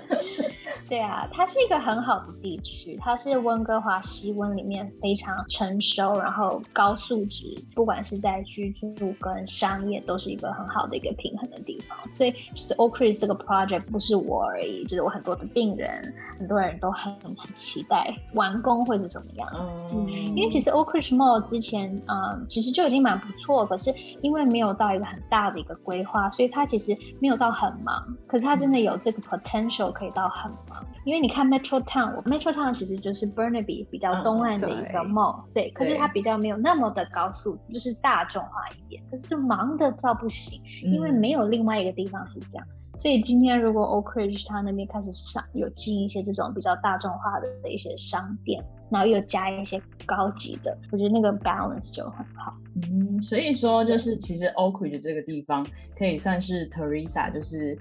[0.88, 11.97] 对啊，它是一个很好的地区，它是温哥华西温里面非常成熟，然后高素质，不管是在居住跟商业都是一个很好的一个平衡的地方。
[12.10, 19.49] 所以，其实 Oak Ridge 这个 project 不是我而已，就是我很多的病人，很多人都很很期待完工会是怎么样。
[19.93, 28.16] 嗯，因为其实 Oak Ridge Mall 之前，嗯，其实就已经蛮不错，可是因为没有到一个很大的一个规划，所以它其实没有到很忙。
[28.26, 30.86] 可是它真的有这个 potential 可以到很忙。
[31.06, 42.68] 因为你看 Metro Town，Metro Town 其实就是 Burnaby 比较东岸的一个 mall，对，可是它比较没有那么的高速，就是大众化一点，可是就忙的到不行，因为没有另外一个地方是这样。
[42.98, 52.54] 所以今天如果 Oak Ridge 它那边开始上有进一些这种比较大众化的的一些商店，然后又加一些高级的，我觉得那个 balance 就很好。
[52.91, 55.66] 嗯，所以说就是其实 Oak Ridge 这个地方
[55.98, 57.78] 可以算是 Teresa 就是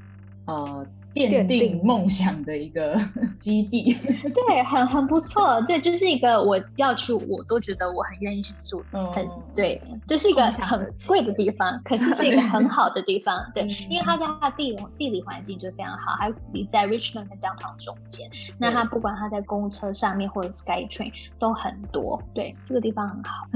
[0.46, 0.86] 呃。
[1.16, 3.00] 奠定梦想的一个
[3.40, 3.94] 基地，
[4.34, 16.30] 对，很很不错，对，就是一个我要去，我都觉得我很愿意去住，很对，这是一个很贵的地方，可是是一个很 好的地方，对，因为它在它地理地理环境就非常好，还
[16.72, 23.46] 在 Richmond 跟 Downtown 中间，那它不管它在公车上面或者 SkyTrain 都很多，对，这个地方很好。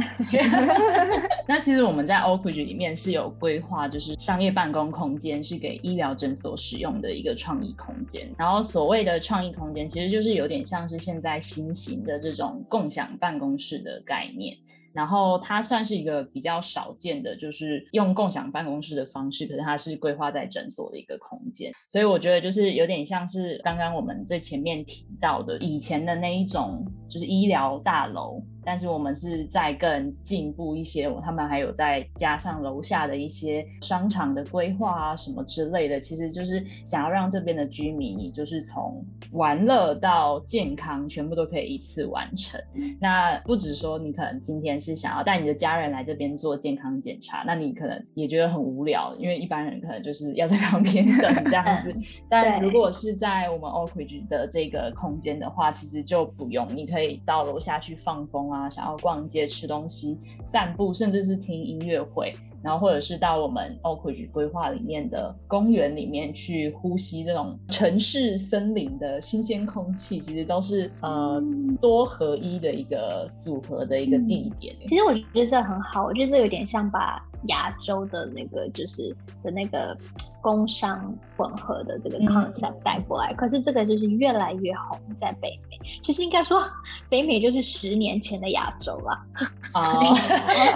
[1.47, 14.57] 那其实我们在 Oakridge 里面是有规划，就是商业办公空间是给医疗诊所使用的一个创创意空间，然后所谓的创意空间，其实就是有点像是现在新型的这种共享办公室的概念。
[14.93, 28.43] 然后它算是一个比较少见的，就是用共享办公室的方式，可是它是规划在诊所的一个空间，所以我觉得就是有点像是刚刚我们最前面提到的以前的那一种，就是医疗大楼。
[28.65, 39.03] 但是我们是在更进步一些，他们还有再加上楼下的一些商场的规划啊什么之类的，其实就是想要让这边的居民，你就是从
[39.33, 42.61] 玩乐到健康，全部都可以一次完成。
[43.01, 51.95] 那不止说你可能今天是想要带你的家人来这边做健康检查，那你可能也觉得很无聊，因为一般人可能就是要在旁边等 这样子。
[52.29, 58.50] 但如果是在我们 Oakridge 的这个空间的话，其实就不用，你可以到楼下去放风。
[58.51, 62.33] 啊，想要逛街、吃东西、散步，甚至是听音乐会，
[62.63, 71.43] 然后或者是到我们 Oakridge 规划里面的公园里面去呼吸这种城市森林的新鲜空气，其实都是呃
[71.81, 74.75] 多合一的一个组合的一个地点。
[74.87, 77.23] 其实我觉得这很好，我觉得这有点像把。
[77.49, 79.97] 亚洲的那个就是的那个
[80.43, 85.79] 工商混合的这个 concept 带过来，可是这个就是越来越红在北美。
[86.03, 86.63] 其实应该说，
[87.09, 89.19] 北美就是十年前的亚洲了。
[89.63, 90.09] 所以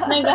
[0.08, 0.34] 那个，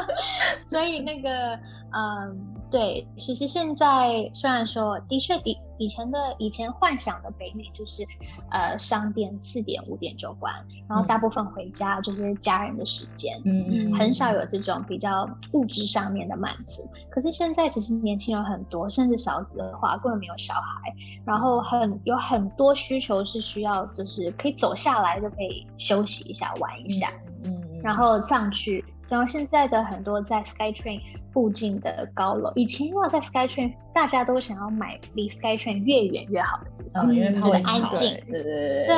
[0.62, 1.58] 所以那个，
[1.92, 2.57] 嗯。
[2.70, 8.06] 对，其实现在虽然说的确以以前的以前幻想的北美就是，
[8.50, 10.52] 呃，商店四点五点就关，
[10.88, 16.86] 然后大部分回家就是家人的时间，嗯嗯，很少有这种比较物质上面的满足。
[17.10, 20.94] 可是现在其实年轻人很多，甚至少子化，根本没有小孩，
[21.24, 27.08] 然后很有很多需求是需要就是可以走下来就可以休息一下玩一下，
[27.44, 28.84] 嗯，然后上去。
[29.08, 31.00] 然后现在的很多在 SkyTrain
[31.32, 38.96] 附近的高楼，以前如果在 SkyTrain，大家都想要买离 SkyTrain 越远越好的地方，因为它会安静，对对对对，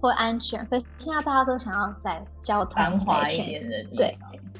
[0.00, 0.64] 或安全。
[0.66, 4.18] 可是现在大家都想要在交通繁华一点的地方，对，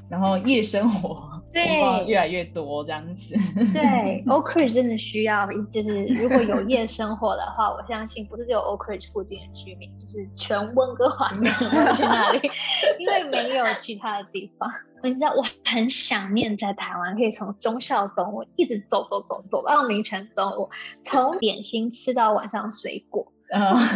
[0.09, 1.30] 然后夜生活。
[1.53, 3.34] 对，越来越多这样子。
[3.72, 12.51] 对，Oak Ridge 真的需要，就是如果有夜生活的话，我相信不是只有 Oak Ridge 附近的居民，就是全温哥华的去那里，
[13.01, 14.70] 因为没有其他的地方。
[15.03, 20.68] 你知道，我很想念在台湾可以从忠孝东我一直走走走走到民权东我
[21.03, 23.32] 从点心吃到晚上水果。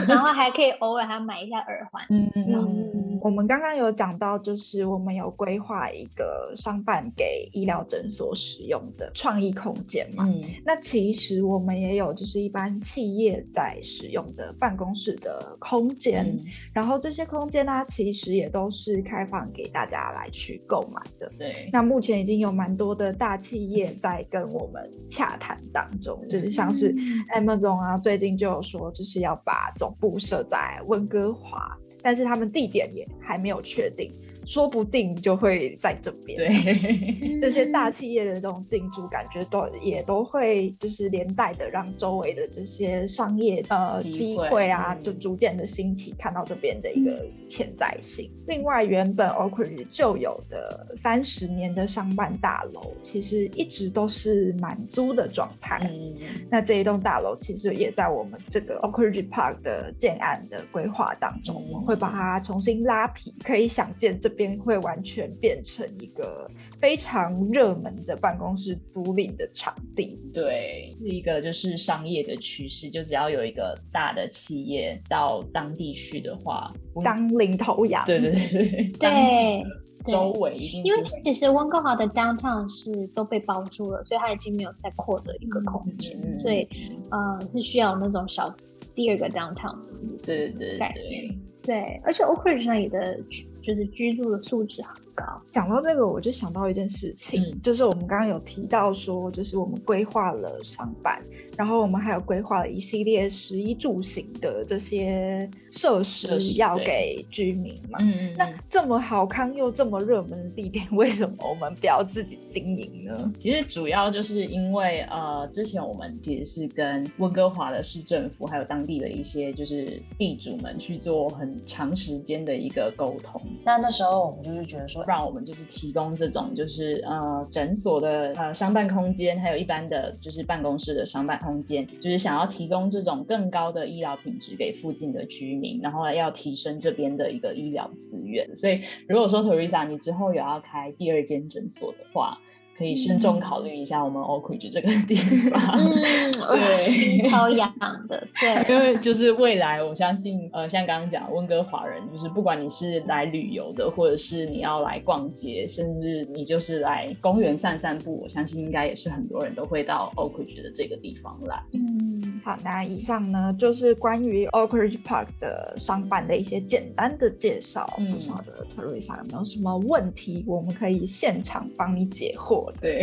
[0.09, 2.05] 然后还可以偶尔还买一下耳环。
[2.11, 2.93] 嗯嗯嗯，
[3.24, 10.26] 我们刚刚有讲到，就是我们有规划一个商办给医疗诊所使用的创意空间嘛。
[10.28, 16.38] 嗯，那其实我们也有就是一般企业在使用的办公室的空间，
[16.70, 21.32] 然后这些空间呢，其实也都是开放给大家来去购买的。
[21.38, 26.92] 对，那目前已经有蛮多的大企业在跟我们洽谈当中，就是像是
[27.34, 31.74] Amazon 啊，最近就有说就是要把总部设在温哥华。
[32.05, 34.11] 但是他们地点也还没有确定。
[34.47, 36.36] 说不定就会在这边。
[36.36, 48.30] 对，这些大企业的这种进驻，感觉都也都会就是连带的让周围的这些商业呃机会啊，就逐渐的兴起，看到这边的一个潜在性。
[48.47, 55.80] 另外，原本 Oak Ridge 就有的三十年的商办大楼，其实一直都是满租的状态。
[55.99, 56.14] 嗯，
[56.51, 64.34] 那这一栋大楼其实也在我们这个 Oak Ridge Park 的建案的规划当中，我们会把它重新拉皮，可以想见这。
[64.35, 72.91] 边会完全变成一个非常热门的办公室租赁的场地，对，是一个就是商业的趋势。
[72.91, 76.72] 就只要有一个大的企业到当地去的话，
[77.03, 79.64] 当领头羊，对对对对对，
[80.05, 86.68] 周围一定因为其实温哥华的 downtown 是都被包住了，所以它已经没有再扩的一个空间，所以
[87.11, 88.55] 呃是需要那种小
[88.95, 89.78] 第二个 downtown
[90.24, 91.39] 对对对。
[91.64, 93.18] 对，而且 Oak Ridge 那里的
[93.62, 95.24] 就是居住的素质很高。
[95.50, 101.22] 讲到这个，我就想到一件事情，就是我们刚刚有提到说，就是我们规划了上班，
[101.57, 107.98] 然后我们还有规划了一系列食衣住行的这些设施要给居民嘛。
[108.00, 108.34] 嗯嗯。
[108.36, 113.32] 那这么好看又这么热门的地点， 为什么我们不要自己经营呢？
[113.38, 121.55] 其实主要就是因为呃，之前我们其实是跟温哥华的市政府还有当地的一些就是地主们去做很。
[121.66, 138.57] 长时间的一个沟通，那那时候我们就是觉得说，让我们就是提供这种就是呃诊所的呃商办空间，还有一般的就是办公室的商办空间，就是想要提供这种更高的医疗品质给附近的居民，然后要提升这边的一个医疗资源。
[138.57, 142.38] 所以如果说 Teresa 你之后有要开第二间诊所的话，
[142.76, 145.14] 可以慎重考虑一下我们 Oak Ridge 这个地
[145.50, 145.78] 方，
[146.56, 147.72] 对，心超痒
[148.08, 161.62] 的，对，因为就是未来，我相信，呃，像刚刚讲温哥华人，就是不管你是来旅游的，或者是你要来逛街，甚至你就是来公园散散步，我相信应该也是很多人都会到 Oak Ridge 的这个地方来。
[161.72, 162.13] 嗯，
[162.45, 167.86] 好，那以上呢就是关于 Oak Ridge Park 的商办的一些简单的介绍。
[167.97, 172.70] 不晓得 Teresa 有没有什么问题，我们可以现场帮你解惑。
[172.82, 173.03] 对，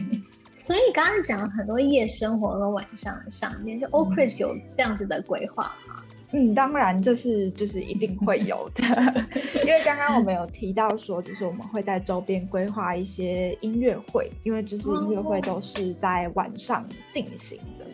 [0.50, 5.94] 所以刚刚讲了很多夜生活和晚上的上面，就 Oak Ridge 有这样子的规划吗？
[6.32, 8.84] 嗯，当然这是就是一定会有的，
[9.64, 17.86] 因为刚刚我们有提到说，就是我们会在周边规划一些音乐会，因为就是音乐会都是在晚上进行的。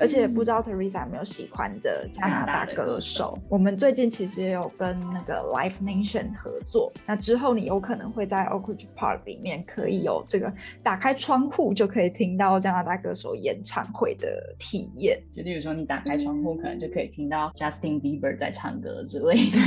[0.00, 3.38] 而且不知道 Teresa 有没有喜欢的加拿大歌手？
[3.48, 6.92] 我们最近其实也有跟那个 Live Nation 合作。
[7.06, 15.20] 那之后你有可能会在 Oak Ridge Park 里面可以有这个打开窗户就可以听到加拿大歌手演唱会的体验。
[15.34, 19.58] 就例如说你打开窗户，可能就可以听到 Justin Bieber 在唱歌之类的。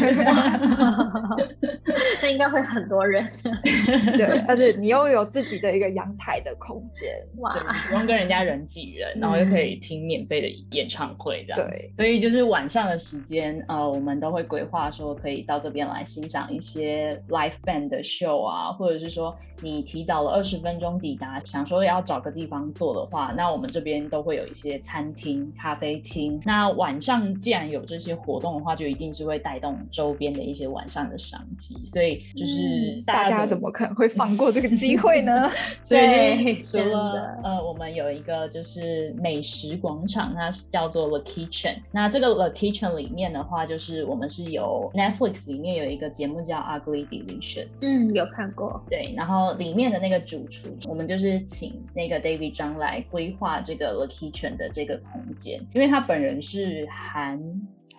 [2.21, 3.25] 那应该会很多人。
[4.17, 7.53] 对，而且你又有自己的一个阳台的空间，哇，
[7.87, 10.18] 不用跟人家人挤人，然后又可以听免。
[10.19, 26.37] 免费的演唱会这样，对，所以就是晚上的时间，呃，我们都会规划说可以到这边来欣赏一些 live band 的 show 啊，或者是说你提早了二十分钟抵达，想说要找个地方坐的话，那我们这边都会有一些餐厅、咖啡厅。
[26.43, 35.49] 那晚上既然有这些活动的话，就一定是会带动周边的一些晚上的商机，所以就是大家怎么可能会放过这个机 会呢？
[35.81, 40.05] 所以除了呃，我们有一个就是美食广。
[40.09, 57.39] 场它是叫做 The Kitchen，那这个 The Kitchen 里面的话，就是我们是有 Netflix 里面有一个节目叫 Ugly Delicious，嗯，有看过，对，然后里面的那个主厨，我们就是请那个 David 张来规划这个 The Kitchen 的这个空间，因为他本人是韩。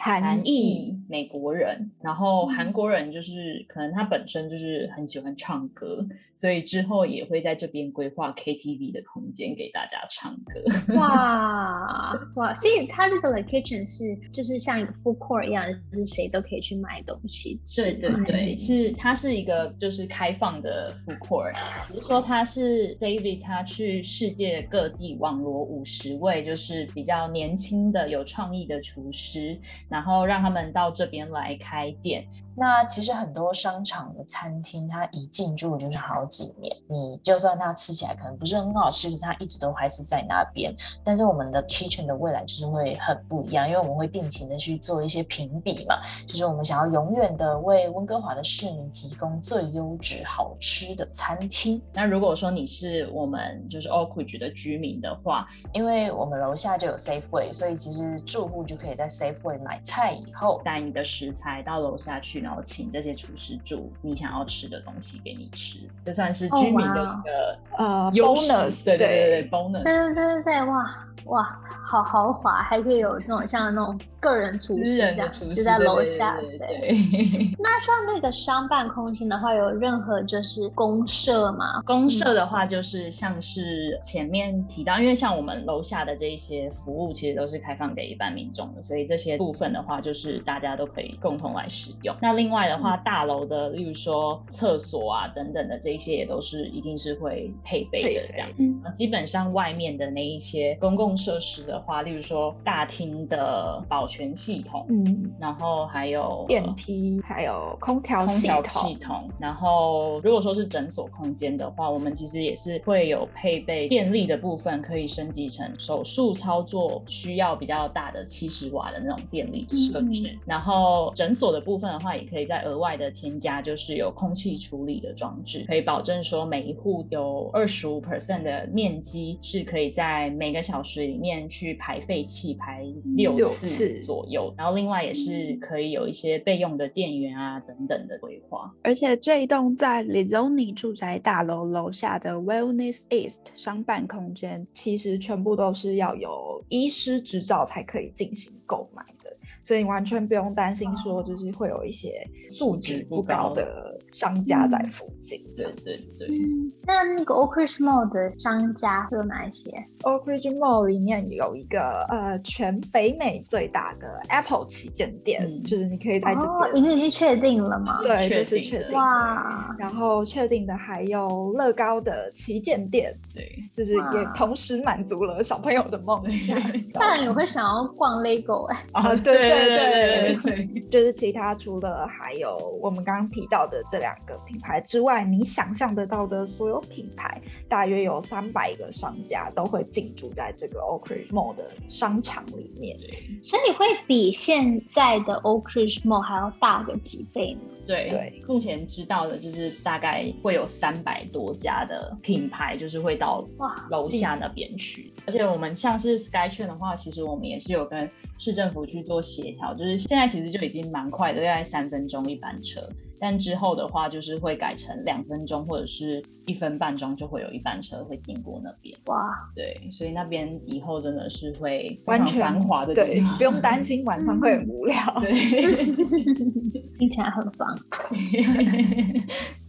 [0.03, 10.95] 韩裔美国人，然后韩国人就是可能他本身就是很喜欢唱歌，所以之后也会在这边规划 KTV 的空间给大家唱歌。
[10.95, 12.55] 哇哇！
[12.55, 17.61] 所以他这个 location 是就是像一个 food court 一样，就是谁都可以去买东西。
[17.77, 21.53] 对对对，是它是一个就是开放的 food court。
[21.93, 29.59] 比如说他是 David，他去世界各地网罗五十位就是比较年轻的有创意的厨师。
[29.91, 32.27] 然后让他们到这边来开店。
[32.61, 40.77] 那其实很多商场的餐厅，它一进驻就是好几年，你就算它吃起来可能不是很好吃，可是它一直都还是在那边。
[41.03, 45.97] 但是我们的 kitchen 的未来就是会很不一样，因为我们会定期的去做一些评比嘛，
[46.27, 51.81] 就是我们想要永远的为温哥华的市民提供最优质好吃的餐厅。
[51.95, 69.85] 那如果说你是我们就是 Oakridge 的居民的话，因为我们楼下就有 Safeway，所以其实住户就可以在 Safeway 买菜以后带你的食材到楼下去，然后请这些厨师煮你想要吃的东西给你吃，这算是居民的一个呃 bonus，对对对对 bonus。
[69.85, 71.45] 对对对对对，哇哇，
[71.87, 76.37] 好豪华，还可以有那种像那种个人厨师私这样，就在对对楼下。
[76.41, 81.81] 对对对 那像那个商办空间的话，有任何就是公社吗？
[81.85, 92.15] 公社的话，就是像是前面提到，因为像我们楼下的这一些服务，其实都是开放给一般民众的，所以这些部分的话，就是大家都可以共同来使用。
[92.21, 98.49] 那另外的话，大楼的，例如说厕所啊等等的这一些，也都是一定是会配备的这样。
[98.59, 109.31] 嗯那基本上外面的那一些公共设施的话，例如说大厅的保全系统，嗯，然后还有电呃梯还有空调空系调系统，统。
[109.39, 120.37] 然后，如果说是诊所空间的话，我们其实也是会有配备电力的部分，可以升级成手术操作需要比较大的七十瓦的那种电力设置。
[120.45, 132.85] 然后诊所的部分的话，也可以再额外的添加，就是有空气处理的装置，可以保证说每一户有二十五 percent 的面积是可以在每个小时里面去排废气排
[133.17, 134.53] 六次左右。
[134.57, 138.73] 然后另外也是可以有一些备用的电源啊等等的规划。
[138.83, 155.41] 而且这一栋在 Lizoni 住宅大楼楼下的 Wellness East 商办空间，其实全部都是要有医师执照才可以进行购买的，所以你完全不用担心说就是会有一些素质不高的商家在附近。
[155.57, 159.71] 对对对，嗯，那那个 Oak Ridge Mall 的商家有哪一些
[160.03, 166.77] ？Oak Ridge Mall 里面有一个呃全北美最大的 Apple 旗舰店，嗯就是你可以在这哦，边。
[166.77, 168.01] 已经已经确定了吗？
[168.03, 168.93] 对，确这是确定。
[168.93, 176.59] 哇，然后确定的还有乐高的旗舰店，对，就是也同时满足了小朋友的梦想。
[176.95, 192.99] 当然也会想要逛 LEGO 哎、啊， 对对对对对对，就是其他除了还有我们刚刚提到的这两个品牌之外，你想象得到的所有品牌，大约有三百个商家都会进驻在这个 Oak Ridge Mall 的商场里面。
[193.45, 197.61] 所以会比现在的 Oak Ridge Mall 还要大个几倍呢？
[197.87, 205.13] 对对，目前知道的就是大概会有三百多家的品牌，就是会到哇楼下那边去。
[205.27, 212.81] 而且我们像是 Sky 券的话，其实我们也是有跟市政府去做协调，就是现在其实就已经蛮快的，大概三分钟一班车。
[213.21, 218.97] 但之后的话，就是会改成两分钟或者是一分半钟就会有一班车会经过那边。
[219.07, 219.17] 哇，
[219.55, 224.97] 对，所以那边以后真的是会非完全常繁华的地对方，不用担心晚上会很无聊。
[225.21, 225.71] 对。
[226.99, 227.69] 听起来很棒。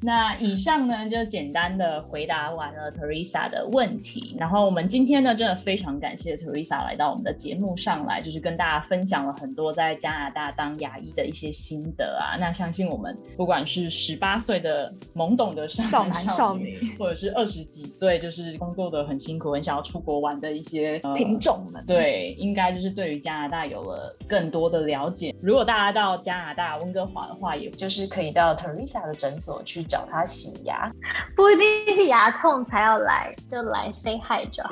[0.01, 4.35] 那以上呢，就简单的回答完了 Teresa 的问题。
[4.39, 12.35] 然后我们今天呢，真的非常感谢 Teresa 来到我们的节目上来，就是跟大家分享了很多在加拿大当牙医的一些心得啊。
[12.37, 25.35] 那相信我们不管是十八岁的懵懂的少男少女或者是二十几岁就是工作的很辛苦、很想要出国玩的一些、呃听众们，对，应该就是对于加拿大有了更多的了解。
[25.41, 30.89] 如果大家到加拿大温哥华的话，也就是可以到 Teresa 的诊所去找她洗牙。
[31.35, 34.71] 不一定是牙痛才要来，就来 say hi 就好。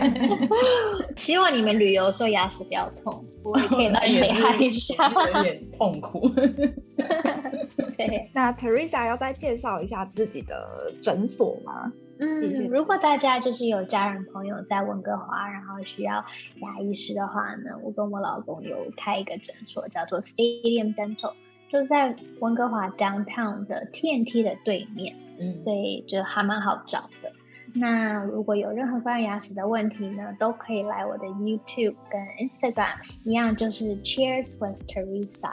[1.16, 5.10] 希望你们旅游的时候牙齿不要痛，我 也可以来那也 say 是一下。
[5.34, 6.28] 有点痛苦。
[7.96, 11.92] 对， 那 Teresa 要再介绍一下自己的诊所吗？
[12.18, 16.22] 嗯，如果大家就是有家人朋友在温哥华，然后需要
[16.60, 21.32] 牙医师的话呢，我跟我老公有开一个诊所，叫做 Stadium Dental，
[21.70, 27.32] 就在温哥华 downtown 的 TNT 的对面，嗯，所以就还蛮好找的。
[27.74, 35.52] 那如果有任何关于牙齿的问题呢，都可以来我的 YouTube 跟 Instagram 一样，就是 Cheers with Teresa，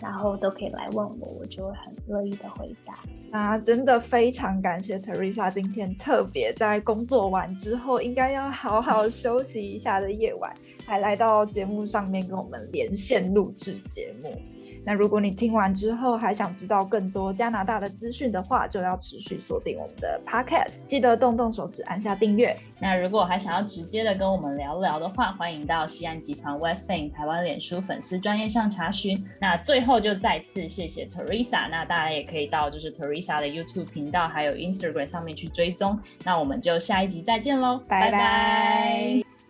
[0.00, 2.98] 然后都可以来问我，我就会很乐意的回答。
[3.30, 10.52] 那真的非常感谢 Teresa 今天特别在工作完之后，应该要好好休息一下的夜晚，
[10.86, 14.30] 还来到节目上面跟我们连线录制节目。
[14.84, 22.56] 那如果你听完之后还想知道更多加拿大的资讯的话，就要持续锁定我们的 podcast，记得动动手指按下订阅。
[22.80, 29.16] 那如果还想要直接的跟我们聊聊的话，欢迎到西安集团 West Bank 台湾脸书粉丝专业上查询。
[29.40, 35.98] 那最后就再次谢谢 Teresa，那大家也可以到就是 Teresa 的 YouTube 频道还有 Instagram 上面去追踪。
[36.24, 39.41] 那我们就下一集再见喽，拜拜。